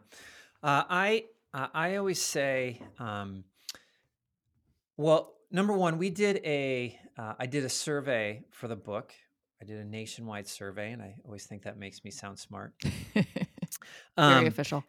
[0.63, 3.45] Uh, I uh, I always say, um,
[4.99, 9.15] well, number one, we did a uh, I did a survey for the book.
[9.63, 12.75] I did a nationwide survey, and I always think that makes me sound smart.
[13.15, 13.25] Very
[14.17, 14.85] um, official.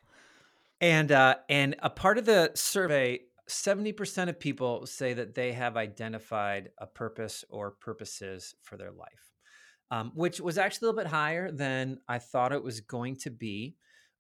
[0.82, 5.54] And uh, and a part of the survey, seventy percent of people say that they
[5.54, 9.32] have identified a purpose or purposes for their life,
[9.91, 13.30] um, which was actually a little bit higher than I thought it was going to
[13.30, 13.76] be.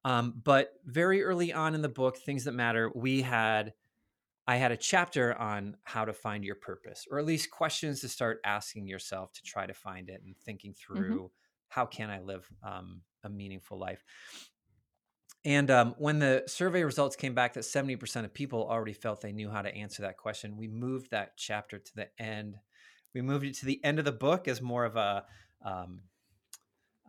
[0.05, 3.73] Um, but very early on in the book, Things That Matter, we had
[4.49, 8.09] I had a chapter on how to find your purpose, or at least questions to
[8.09, 10.95] start asking yourself to try to find it and thinking mm-hmm.
[10.95, 11.25] through mm-hmm.
[11.67, 14.03] how can I live um, a meaningful life.
[15.45, 19.31] And um, when the survey results came back that 70% of people already felt they
[19.31, 22.55] knew how to answer that question, we moved that chapter to the end.
[23.13, 25.25] We moved it to the end of the book as more of a
[25.63, 26.01] um,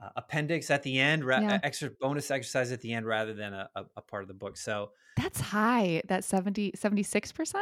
[0.01, 1.59] uh, appendix at the end, ra- yeah.
[1.63, 4.57] extra bonus exercise at the end rather than a, a, a, part of the book.
[4.57, 6.03] So that's high.
[6.09, 7.55] That 70, 76%?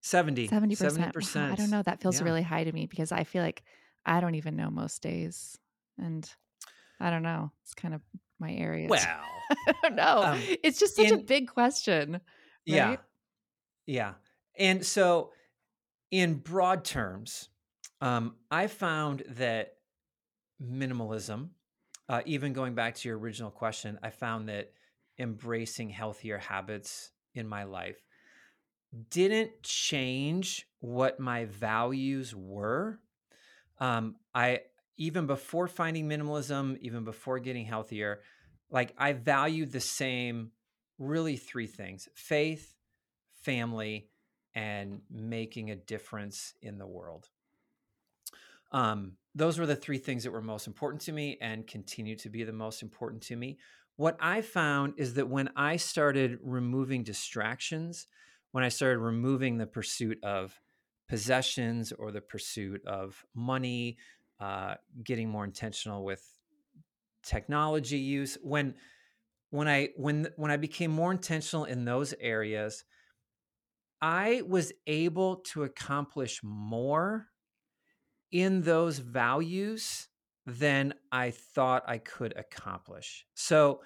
[0.00, 0.48] 70.
[0.48, 0.52] 70%.
[0.52, 1.36] 70%.
[1.36, 1.82] Wow, I don't know.
[1.82, 2.24] That feels yeah.
[2.24, 3.62] really high to me because I feel like
[4.04, 5.58] I don't even know most days.
[5.98, 6.28] And
[7.00, 7.52] I don't know.
[7.62, 8.00] It's kind of
[8.38, 8.88] my area.
[8.88, 9.04] Well,
[9.50, 10.22] I don't know.
[10.24, 12.12] Um, it's just such in, a big question.
[12.12, 12.20] Right?
[12.64, 12.96] Yeah.
[13.86, 14.12] Yeah.
[14.58, 15.30] And so,
[16.10, 17.48] in broad terms,
[18.00, 19.74] um, I found that
[20.62, 21.50] minimalism
[22.08, 24.72] uh, even going back to your original question, I found that
[25.18, 28.02] embracing healthier habits in my life
[29.10, 33.00] didn't change what my values were.
[33.78, 34.60] Um, I
[34.96, 38.20] even before finding minimalism, even before getting healthier,
[38.70, 40.50] like I valued the same
[40.98, 42.74] really three things faith,
[43.42, 44.08] family,
[44.54, 47.28] and making a difference in the world.
[48.72, 52.28] Um, those were the three things that were most important to me and continue to
[52.28, 53.58] be the most important to me.
[53.96, 58.06] What I found is that when I started removing distractions,
[58.52, 60.60] when I started removing the pursuit of
[61.08, 63.98] possessions or the pursuit of money,
[64.40, 66.24] uh, getting more intentional with
[67.22, 68.74] technology use, when
[69.50, 72.84] when I when when I became more intentional in those areas,
[74.00, 77.28] I was able to accomplish more
[78.30, 80.08] in those values
[80.46, 83.26] than I thought I could accomplish.
[83.34, 83.82] So,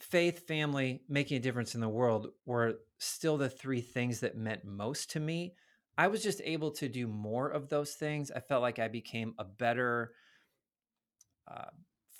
[0.00, 4.64] faith, family, making a difference in the world were still the three things that meant
[4.64, 5.54] most to me.
[5.96, 8.30] I was just able to do more of those things.
[8.30, 10.12] I felt like I became a better
[11.50, 11.70] uh,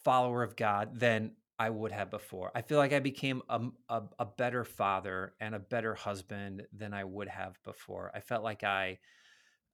[0.03, 2.51] follower of God than I would have before.
[2.55, 6.95] I feel like I became a, a, a, better father and a better husband than
[6.95, 8.13] I would have before.
[8.15, 8.99] I felt like I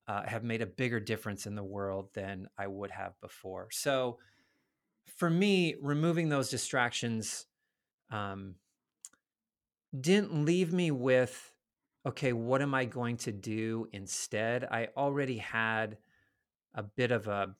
[0.07, 3.69] uh, have made a bigger difference in the world than I would have before.
[3.71, 4.19] So,
[5.17, 7.47] for me, removing those distractions
[8.11, 8.57] um,
[9.99, 11.53] didn't leave me with,
[12.07, 14.65] okay, what am I going to do instead?
[14.65, 15.99] I already had
[16.75, 17.55] a bit of a,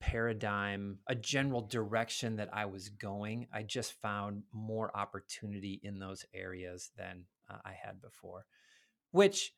[0.00, 3.46] paradigm, a general direction that I was going.
[3.52, 8.46] I just found more opportunity in those areas than uh, I had before,
[9.10, 9.52] which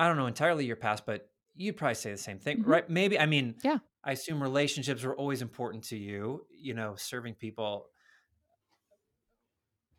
[0.00, 2.70] I don't know entirely your past, but you'd probably say the same thing, mm-hmm.
[2.70, 2.88] right?
[2.88, 3.18] Maybe.
[3.18, 3.78] I mean, yeah.
[4.02, 6.46] I assume relationships were always important to you.
[6.50, 7.86] You know, serving people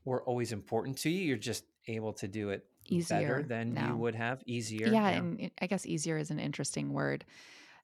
[0.03, 1.21] were always important to you.
[1.21, 3.89] You're just able to do it easier better than now.
[3.89, 4.87] you would have easier.
[4.87, 7.23] Yeah, yeah, and I guess easier is an interesting word.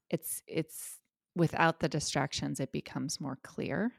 [0.09, 0.97] It's it's
[1.35, 3.91] without the distractions, it becomes more clear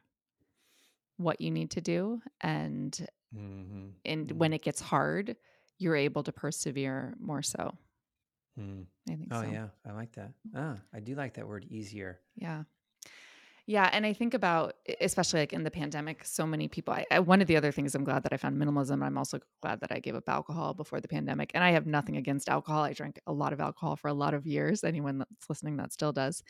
[1.19, 2.93] what you need to do, and
[3.33, 3.91] mm-hmm.
[4.05, 4.39] and mm-hmm.
[4.39, 5.37] when it gets hard,
[5.79, 7.79] you're able to persevere more so.
[8.59, 8.85] Mm.
[9.09, 9.49] I think oh, so.
[9.49, 9.69] yeah.
[9.87, 10.33] I like that.
[10.55, 12.21] Ah, I do like that word easier.
[12.37, 12.65] Yeah.
[13.69, 16.95] Yeah, and I think about especially like in the pandemic, so many people.
[16.95, 19.05] I, I, one of the other things I'm glad that I found minimalism.
[19.05, 22.17] I'm also glad that I gave up alcohol before the pandemic, and I have nothing
[22.17, 22.83] against alcohol.
[22.83, 24.85] I drank a lot of alcohol for a lot of years.
[24.85, 26.43] Anyone that's listening that still does,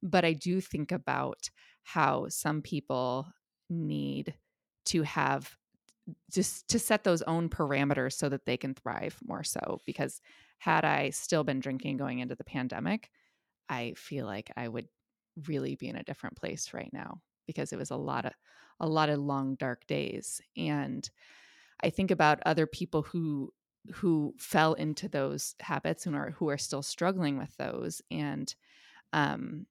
[0.00, 1.50] but I do think about
[1.82, 3.26] how some people
[3.68, 4.34] need
[4.86, 5.56] to have
[6.30, 10.20] just to set those own parameters so that they can thrive more so because
[10.58, 13.10] had I still been drinking going into the pandemic,
[13.68, 14.88] I feel like I would
[15.46, 18.32] really be in a different place right now because it was a lot of
[18.78, 20.40] a lot of long dark days.
[20.56, 21.08] And
[21.82, 23.52] I think about other people who
[23.94, 28.02] who fell into those habits and are who are still struggling with those.
[28.10, 28.54] And
[29.12, 29.66] um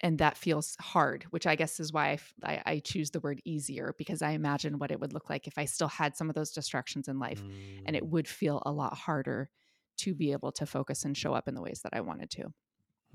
[0.00, 3.40] and that feels hard which i guess is why I, I, I, choose the word
[3.44, 6.34] easier because i imagine what it would look like if i still had some of
[6.34, 7.82] those distractions in life mm.
[7.86, 8.10] and it mm.
[8.10, 9.50] would feel a lot harder
[9.98, 12.44] to be able to focus and show up in the ways that i wanted to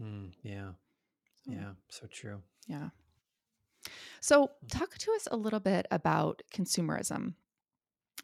[0.01, 0.71] mm, yeah
[1.45, 2.89] yeah so true yeah
[4.19, 7.33] so talk to us a little bit about consumerism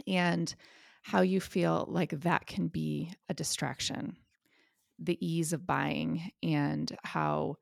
[0.08, 0.56] and
[1.02, 4.16] how you feel like that can be a distraction
[5.02, 7.56] the ease of buying and how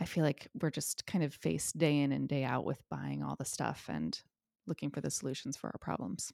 [0.00, 3.22] I feel like we're just kind of faced day in and day out with buying
[3.22, 4.20] all the stuff and
[4.66, 6.32] looking for the solutions for our problems.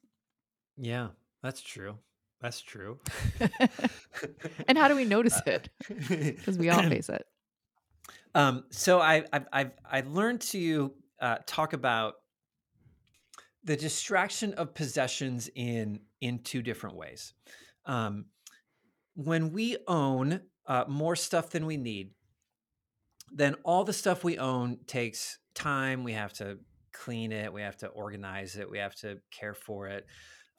[0.77, 1.09] Yeah,
[1.43, 1.97] that's true.
[2.41, 2.99] That's true.
[4.67, 5.69] and how do we notice uh, it?
[6.09, 7.25] Because we all face it.
[8.33, 12.15] Um, so I, I've, I've, I learned to uh, talk about
[13.63, 17.33] the distraction of possessions in in two different ways.
[17.85, 18.25] Um,
[19.15, 22.11] when we own uh, more stuff than we need,
[23.33, 26.03] then all the stuff we own takes time.
[26.03, 26.57] We have to
[26.91, 30.05] clean it, we have to organize it, we have to care for it.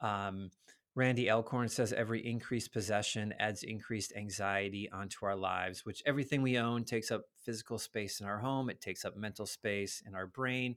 [0.00, 0.50] Um,
[0.94, 6.58] Randy Alcorn says every increased possession adds increased anxiety onto our lives, which everything we
[6.58, 10.26] own takes up physical space in our home, it takes up mental space in our
[10.26, 10.76] brain.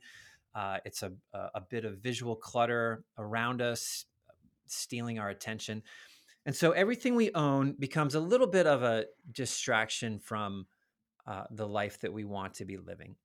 [0.53, 4.05] Uh, it's a, a bit of visual clutter around us,
[4.67, 5.83] stealing our attention.
[6.45, 10.65] And so everything we own becomes a little bit of a distraction from
[11.27, 13.15] uh, the life that we want to be living.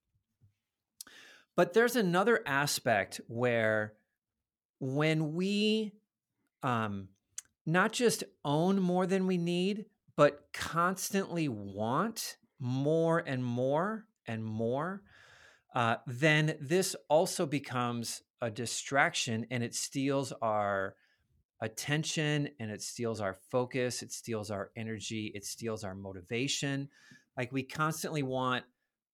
[1.56, 3.94] But there's another aspect where
[4.78, 5.92] when we
[6.62, 7.08] um,
[7.66, 9.86] not just own more than we need,
[10.16, 15.02] but constantly want more and more and more,
[15.74, 20.94] uh, then this also becomes a distraction and it steals our
[21.60, 26.88] attention and it steals our focus, it steals our energy, it steals our motivation.
[27.36, 28.64] Like we constantly want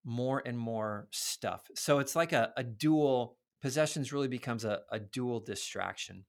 [0.05, 1.69] more and more stuff.
[1.75, 6.25] So it's like a, a dual possessions really becomes a, a, dual distraction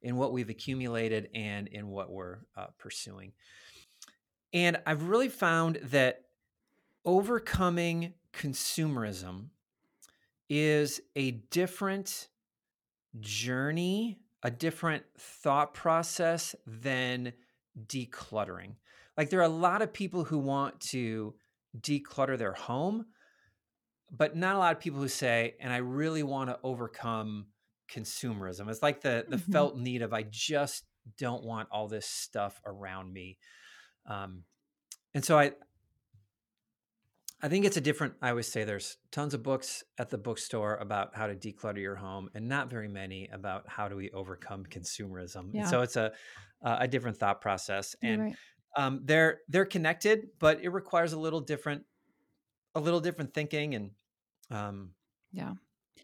[0.00, 3.32] in what we've accumulated and in what we're uh, pursuing.
[4.54, 6.24] And I've really found that
[7.04, 9.48] overcoming consumerism
[10.48, 12.28] is a different
[13.20, 17.32] journey, a different thought process than
[17.86, 18.74] decluttering.
[19.16, 21.36] Like there are a lot of people who want to
[21.78, 23.06] declutter their home,
[24.10, 27.48] but not a lot of people who say, and I really want to overcome
[27.88, 28.70] consumerism.
[28.70, 29.38] It's like the the Mhm.
[29.38, 30.84] felt need of I just
[31.16, 33.38] don't want all this stuff around me.
[34.06, 34.44] Um,
[35.14, 35.54] and so I
[37.44, 38.14] I think it's a different.
[38.22, 41.96] I always say there's tons of books at the bookstore about how to declutter your
[41.96, 45.56] home, and not very many about how do we overcome consumerism.
[45.56, 46.12] And so it's a
[46.64, 48.36] a different thought process, and right.
[48.76, 51.84] Um, they're they're connected, but it requires a little different
[52.74, 53.74] a little different thinking.
[53.74, 53.92] And
[54.50, 54.94] um,
[55.32, 55.54] Yeah.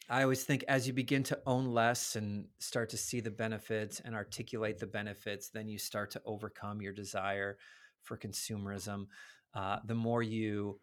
[0.08, 4.00] I always think as you begin to own less and start to see the benefits
[4.00, 7.58] and articulate the benefits, then you start to overcome your desire
[8.02, 9.08] for consumerism.
[9.52, 10.80] Uh, the more you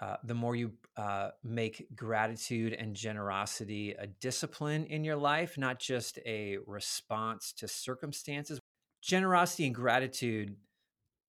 [0.00, 5.80] uh, the more you uh, make gratitude and generosity a discipline in your life, not
[5.80, 8.60] just a response to circumstances.
[9.02, 10.56] Generosity and gratitude,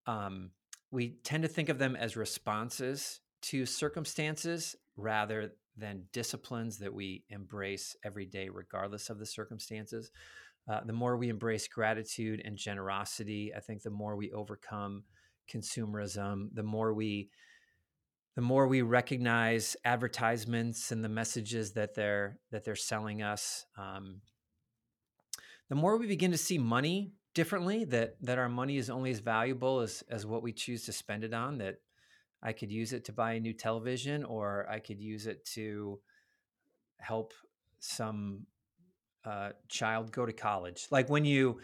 [0.10, 0.50] um,
[0.90, 7.24] we tend to think of them as responses to circumstances rather than disciplines that we
[7.30, 10.10] embrace every day, regardless of the circumstances.
[10.68, 15.04] Uh, the more we embrace gratitude and generosity, I think the more we overcome
[15.52, 17.30] consumerism, the more we
[18.36, 24.22] the more we recognize advertisements and the messages that they're that they're selling us, um,
[25.70, 27.86] the more we begin to see money differently.
[27.86, 31.24] That that our money is only as valuable as as what we choose to spend
[31.24, 31.58] it on.
[31.60, 31.78] That
[32.42, 36.00] I could use it to buy a new television, or I could use it to
[37.00, 37.34] help
[37.80, 38.46] some
[39.26, 40.88] uh, child go to college.
[40.92, 41.60] Like when you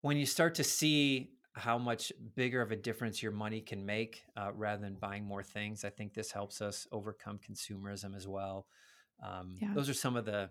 [0.00, 4.22] when you start to see how much bigger of a difference your money can make
[4.36, 8.66] uh, rather than buying more things, I think this helps us overcome consumerism as well.
[9.22, 9.74] Um, Yeah.
[9.74, 10.50] those are some of the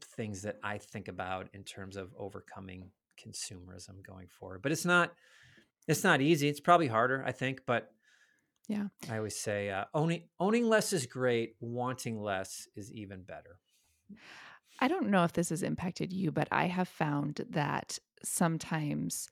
[0.00, 4.62] things that I think about in terms of overcoming consumerism going forward.
[4.62, 5.14] But it's not
[5.88, 6.48] it's not easy.
[6.48, 7.62] It's probably harder, I think.
[7.66, 7.92] But
[8.68, 8.88] Yeah.
[9.10, 11.56] I always say uh, owning owning less is great.
[11.60, 13.58] Wanting less is even better.
[14.78, 19.28] I don't know if this has impacted you, but I have found that sometimes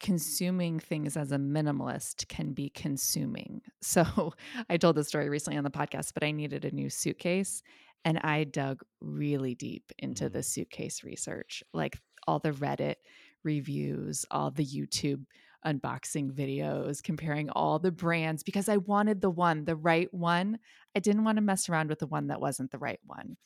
[0.00, 3.62] consuming things as a minimalist can be consuming.
[3.80, 4.32] So
[4.68, 7.62] I told this story recently on the podcast, but I needed a new suitcase
[8.04, 10.32] and I dug really deep into Mhm.
[10.32, 12.96] the suitcase research, like all the Reddit
[13.42, 15.24] reviews, all the YouTube
[15.64, 20.58] unboxing videos, comparing all the brands because I wanted the one, the right one.
[20.94, 23.36] I didn't want to mess around with the one that wasn't the right one.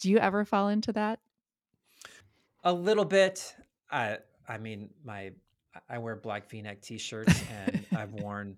[0.00, 1.18] Do you ever fall into that?
[2.64, 3.54] A little bit.
[3.90, 5.32] I I mean, my
[5.88, 8.56] I wear black V-neck t-shirts, and I've worn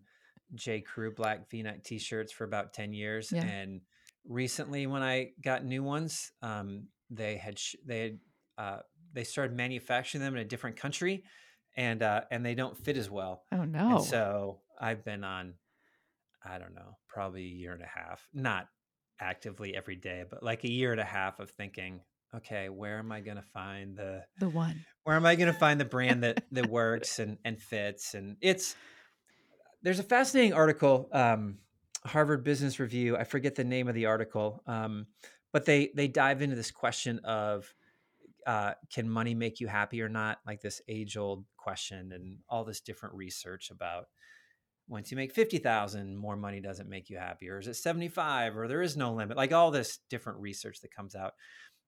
[0.54, 0.80] J.
[0.80, 3.32] Crew black V-neck t-shirts for about ten years.
[3.32, 3.44] Yeah.
[3.44, 3.80] And
[4.28, 8.18] recently, when I got new ones, um, they had sh- they had
[8.58, 8.78] uh,
[9.12, 11.24] they started manufacturing them in a different country,
[11.76, 13.44] and uh, and they don't fit as well.
[13.52, 13.98] Oh And no.
[14.00, 15.54] so I've been on,
[16.44, 18.68] I don't know, probably a year and a half, not
[19.20, 22.00] actively every day, but like a year and a half of thinking,
[22.34, 24.84] okay, where am I going to find the The one.
[25.04, 28.14] where am I going to find the brand that that works and and fits?
[28.14, 28.74] And it's
[29.82, 31.58] there's a fascinating article, um,
[32.04, 33.16] Harvard Business Review.
[33.16, 35.06] I forget the name of the article, um,
[35.52, 37.72] but they they dive into this question of
[38.46, 40.38] uh, can money make you happy or not?
[40.46, 44.06] Like this age old question, and all this different research about
[44.88, 48.08] once you make fifty thousand, more money doesn't make you happy, or is it seventy
[48.08, 49.36] five, or there is no limit?
[49.36, 51.34] Like all this different research that comes out,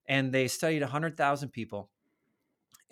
[0.08, 1.90] and they studied hundred thousand people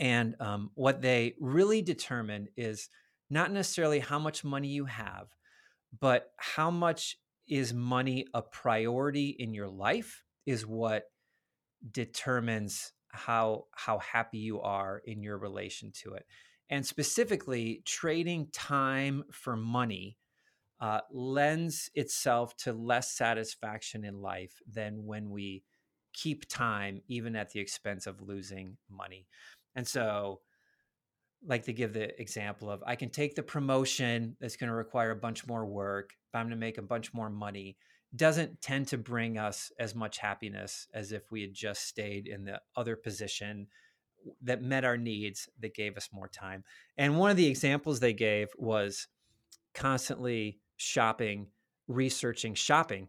[0.01, 2.89] and um, what they really determined is
[3.29, 5.29] not necessarily how much money you have,
[6.01, 11.05] but how much is money a priority in your life is what
[11.93, 16.27] determines how how happy you are in your relation to it.
[16.69, 20.17] And specifically, trading time for money
[20.81, 25.65] uh, lends itself to less satisfaction in life than when we
[26.13, 29.27] keep time, even at the expense of losing money.
[29.75, 30.41] And so,
[31.45, 35.11] like to give the example of I can take the promotion that's going to require
[35.11, 37.77] a bunch more work, but I'm going to make a bunch more money.
[38.15, 42.45] Doesn't tend to bring us as much happiness as if we had just stayed in
[42.45, 43.69] the other position
[44.43, 46.65] that met our needs, that gave us more time.
[46.99, 49.07] And one of the examples they gave was
[49.75, 51.47] constantly shopping,
[51.89, 53.09] researching shopping.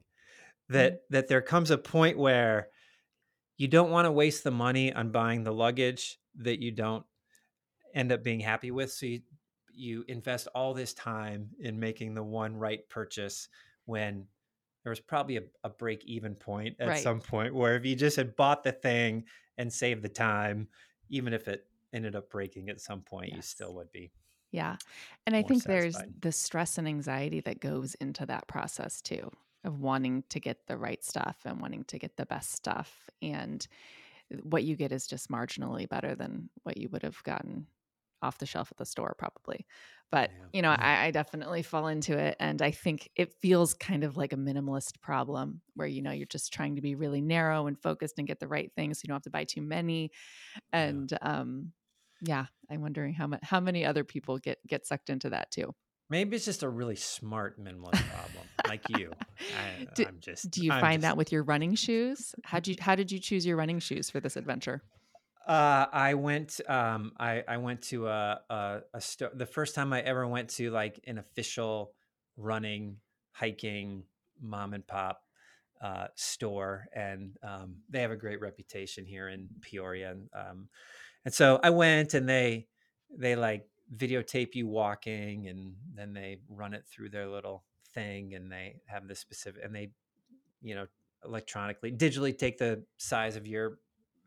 [0.69, 1.15] That mm-hmm.
[1.15, 2.69] that there comes a point where
[3.57, 7.05] you don't want to waste the money on buying the luggage that you don't
[7.93, 8.91] end up being happy with.
[8.91, 9.21] So you,
[9.73, 13.49] you invest all this time in making the one right purchase
[13.85, 14.25] when
[14.83, 16.97] there was probably a, a break even point at Right.
[16.97, 19.27] some point where if you just had bought the thing
[19.57, 20.69] and saved the time,
[21.09, 24.13] even if it ended up breaking at some point, you still would be.
[24.51, 24.77] Yeah.
[25.25, 29.31] And I think there's the stress and anxiety that goes into that process too
[29.63, 33.09] of wanting to get the right stuff and wanting to get the best stuff.
[33.21, 33.65] And
[34.31, 37.67] eh, what you get is just marginally better than what you would have gotten
[38.21, 39.65] off the shelf at the store probably
[40.11, 40.45] but Yeah.
[40.53, 40.71] you know.
[40.71, 44.37] I, I definitely fall into it and i think it feels kind of like a
[44.37, 48.27] minimalist problem where you know you're just trying to be really narrow and focused and
[48.27, 50.11] get the right things so you don't have to buy too many
[50.73, 50.79] Yeah.
[50.85, 51.71] and um
[52.21, 55.73] yeah i'm wondering how much how many other people get get sucked into that too
[56.09, 59.13] Maybe it's just a really smart minimalist problem, like you.
[59.57, 60.51] I, Do- I'm just.
[60.51, 63.13] do you I'm find just- that with your running shoes how did you how did
[63.13, 64.83] you choose your running shoes for this adventure
[65.47, 66.59] Uh, I went.
[66.67, 69.31] Um, I I went to a a, a store.
[69.33, 71.93] The first time I ever went to like an official
[72.37, 72.97] running,
[73.31, 74.03] hiking,
[74.39, 75.21] mom and pop
[75.81, 80.11] uh, store, and um, they have a great reputation here in Peoria.
[80.11, 80.69] And um,
[81.25, 82.67] and so I went, and they
[83.09, 87.63] they like videotape you walking, and then they run it through their little
[87.93, 89.91] thing, and they have this specific, and they,
[90.61, 90.85] you know,
[91.25, 93.79] electronically, digitally take the size of your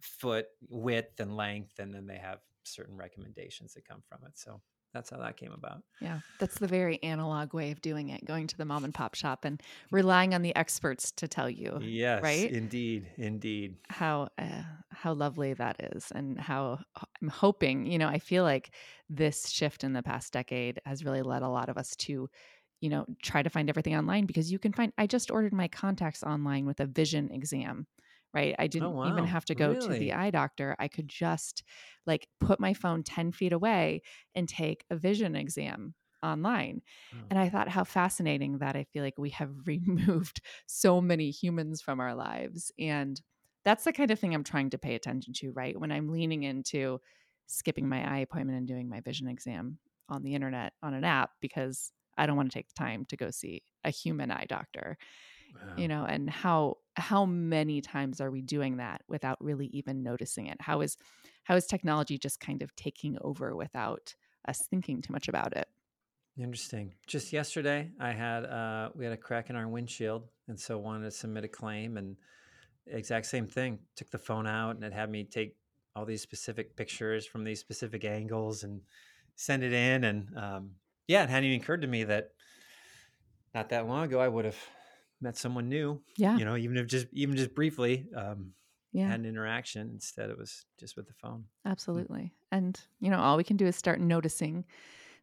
[0.04, 4.32] foot width and length, and then they have certain recommendations that come from it.
[4.38, 4.60] So
[4.92, 5.82] that's how that came about.
[6.00, 9.14] Yeah, that's the very analog way of doing it, going to the mom and pop
[9.14, 12.50] shop and relying on the experts to tell you Yes, right?
[12.50, 13.76] indeed, indeed.
[13.88, 16.78] how uh, how lovely that is and how
[17.20, 18.74] I'm hoping, you know, I feel like
[19.08, 22.28] this shift in the past decade has really led a lot of us to
[22.80, 25.68] you know, try to find everything online because you can find I just ordered my
[25.68, 27.86] contacts online with a vision exam,
[28.34, 28.54] right?
[28.58, 29.24] I oh, didn't even wow.
[29.24, 30.74] have to go to the eye doctor.
[30.78, 31.62] I could just
[32.06, 34.02] like put my phone 10 feet away
[34.34, 36.82] and take a vision exam online.
[37.14, 37.18] Oh.
[37.30, 41.80] And I thought how fascinating that I feel like we have removed so many humans
[41.80, 42.72] from our lives.
[42.78, 43.20] And
[43.64, 45.78] that's the kind of thing I'm trying to pay attention to, right?
[45.78, 47.00] When I'm leaning into
[47.46, 49.78] skipping my eye appointment and doing my vision exam
[50.08, 53.16] on the internet on an app because I don't want to take the time to
[53.16, 54.96] go see a human eye doctor,
[55.54, 55.70] Wow.
[55.76, 60.46] you know, and how how many times are we doing that without really even noticing
[60.46, 60.60] it?
[60.60, 60.96] How is
[61.44, 64.14] how is technology just kind of taking over without
[64.48, 65.68] us thinking too much about it?
[66.36, 66.94] Interesting.
[67.06, 71.04] Just yesterday, I had uh, we had a crack in our windshield, and so wanted
[71.04, 72.16] to submit a claim, and
[72.86, 73.80] exact same thing.
[73.96, 75.58] Took the phone out, and it had me take
[75.96, 78.82] all these specific pictures from these specific angles and
[79.36, 80.04] send it in.
[80.04, 80.76] And um,
[81.08, 82.32] yeah, it hadn't even occurred to me that
[83.54, 84.58] not that long ago I would have
[85.24, 86.00] met someone new.
[86.16, 86.38] Yeah.
[86.38, 88.52] You know, even if just even just briefly um,
[88.92, 89.08] Yeah.
[89.08, 89.90] had an interaction.
[89.92, 91.44] Instead, it was just with the phone.
[91.64, 92.32] Absolutely.
[92.52, 94.64] And, you know, all we can do is start noticing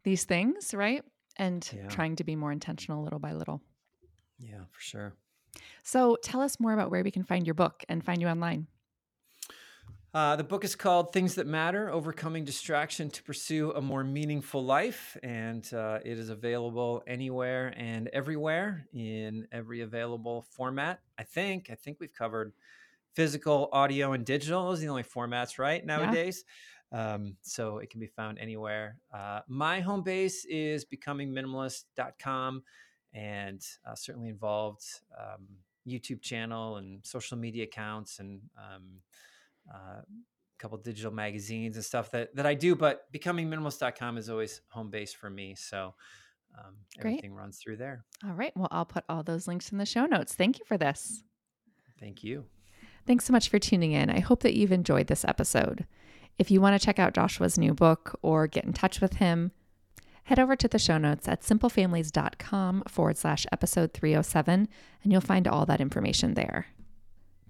[0.03, 1.03] these things, right?
[1.37, 1.87] And Yeah.
[1.87, 3.61] trying to be more intentional little by little.
[4.39, 5.13] Yeah, for sure.
[5.83, 8.67] So tell us more about where we can find your book and find you online.
[10.13, 14.61] Uh, the book is called Things That Matter Overcoming Distraction to Pursue a More Meaningful
[14.61, 15.15] Life.
[15.23, 20.99] And uh, it is available anywhere and everywhere in every available format.
[21.17, 21.69] I think.
[21.71, 22.51] I think we've covered
[23.15, 24.65] physical, audio, and digital.
[24.65, 26.43] Those are the only formats, right, nowadays.
[26.91, 28.97] Um, so it can be found anywhere.
[29.13, 32.63] Uh, my home base is becomingminimalist.com
[33.13, 34.83] and uh, certainly involved
[35.17, 35.47] um,
[35.87, 38.99] YouTube channel and social media accounts and um,
[39.69, 40.03] uh, a
[40.59, 42.75] couple digital magazines and stuff that that I do.
[42.75, 45.55] But becomingminimalist.com is always home base for me.
[45.55, 45.93] So
[46.57, 48.05] um, everything runs through there.
[48.25, 48.55] All right.
[48.55, 50.33] Well, I'll put all those links in the show notes.
[50.33, 51.23] Thank you for this.
[51.99, 52.45] Thank you.
[53.05, 54.09] Thanks so much for tuning in.
[54.09, 55.85] I hope that you've enjoyed this episode.
[56.37, 59.51] If you want to check out Joshua's new book or get in touch with him,
[60.23, 64.67] head over to the show notes at simplefamilies.com forward slash episode 307,
[65.03, 66.67] and you'll find all that information there.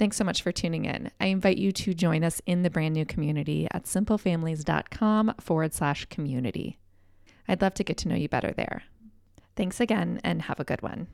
[0.02, 1.12] Thanks so much for tuning in.
[1.20, 6.06] I invite you to join us in the brand new community at simplefamilies.com forward slash
[6.06, 6.80] community.
[7.48, 8.82] I'd love to get to know you better there.
[9.56, 11.06] Thanks again, and have a good one.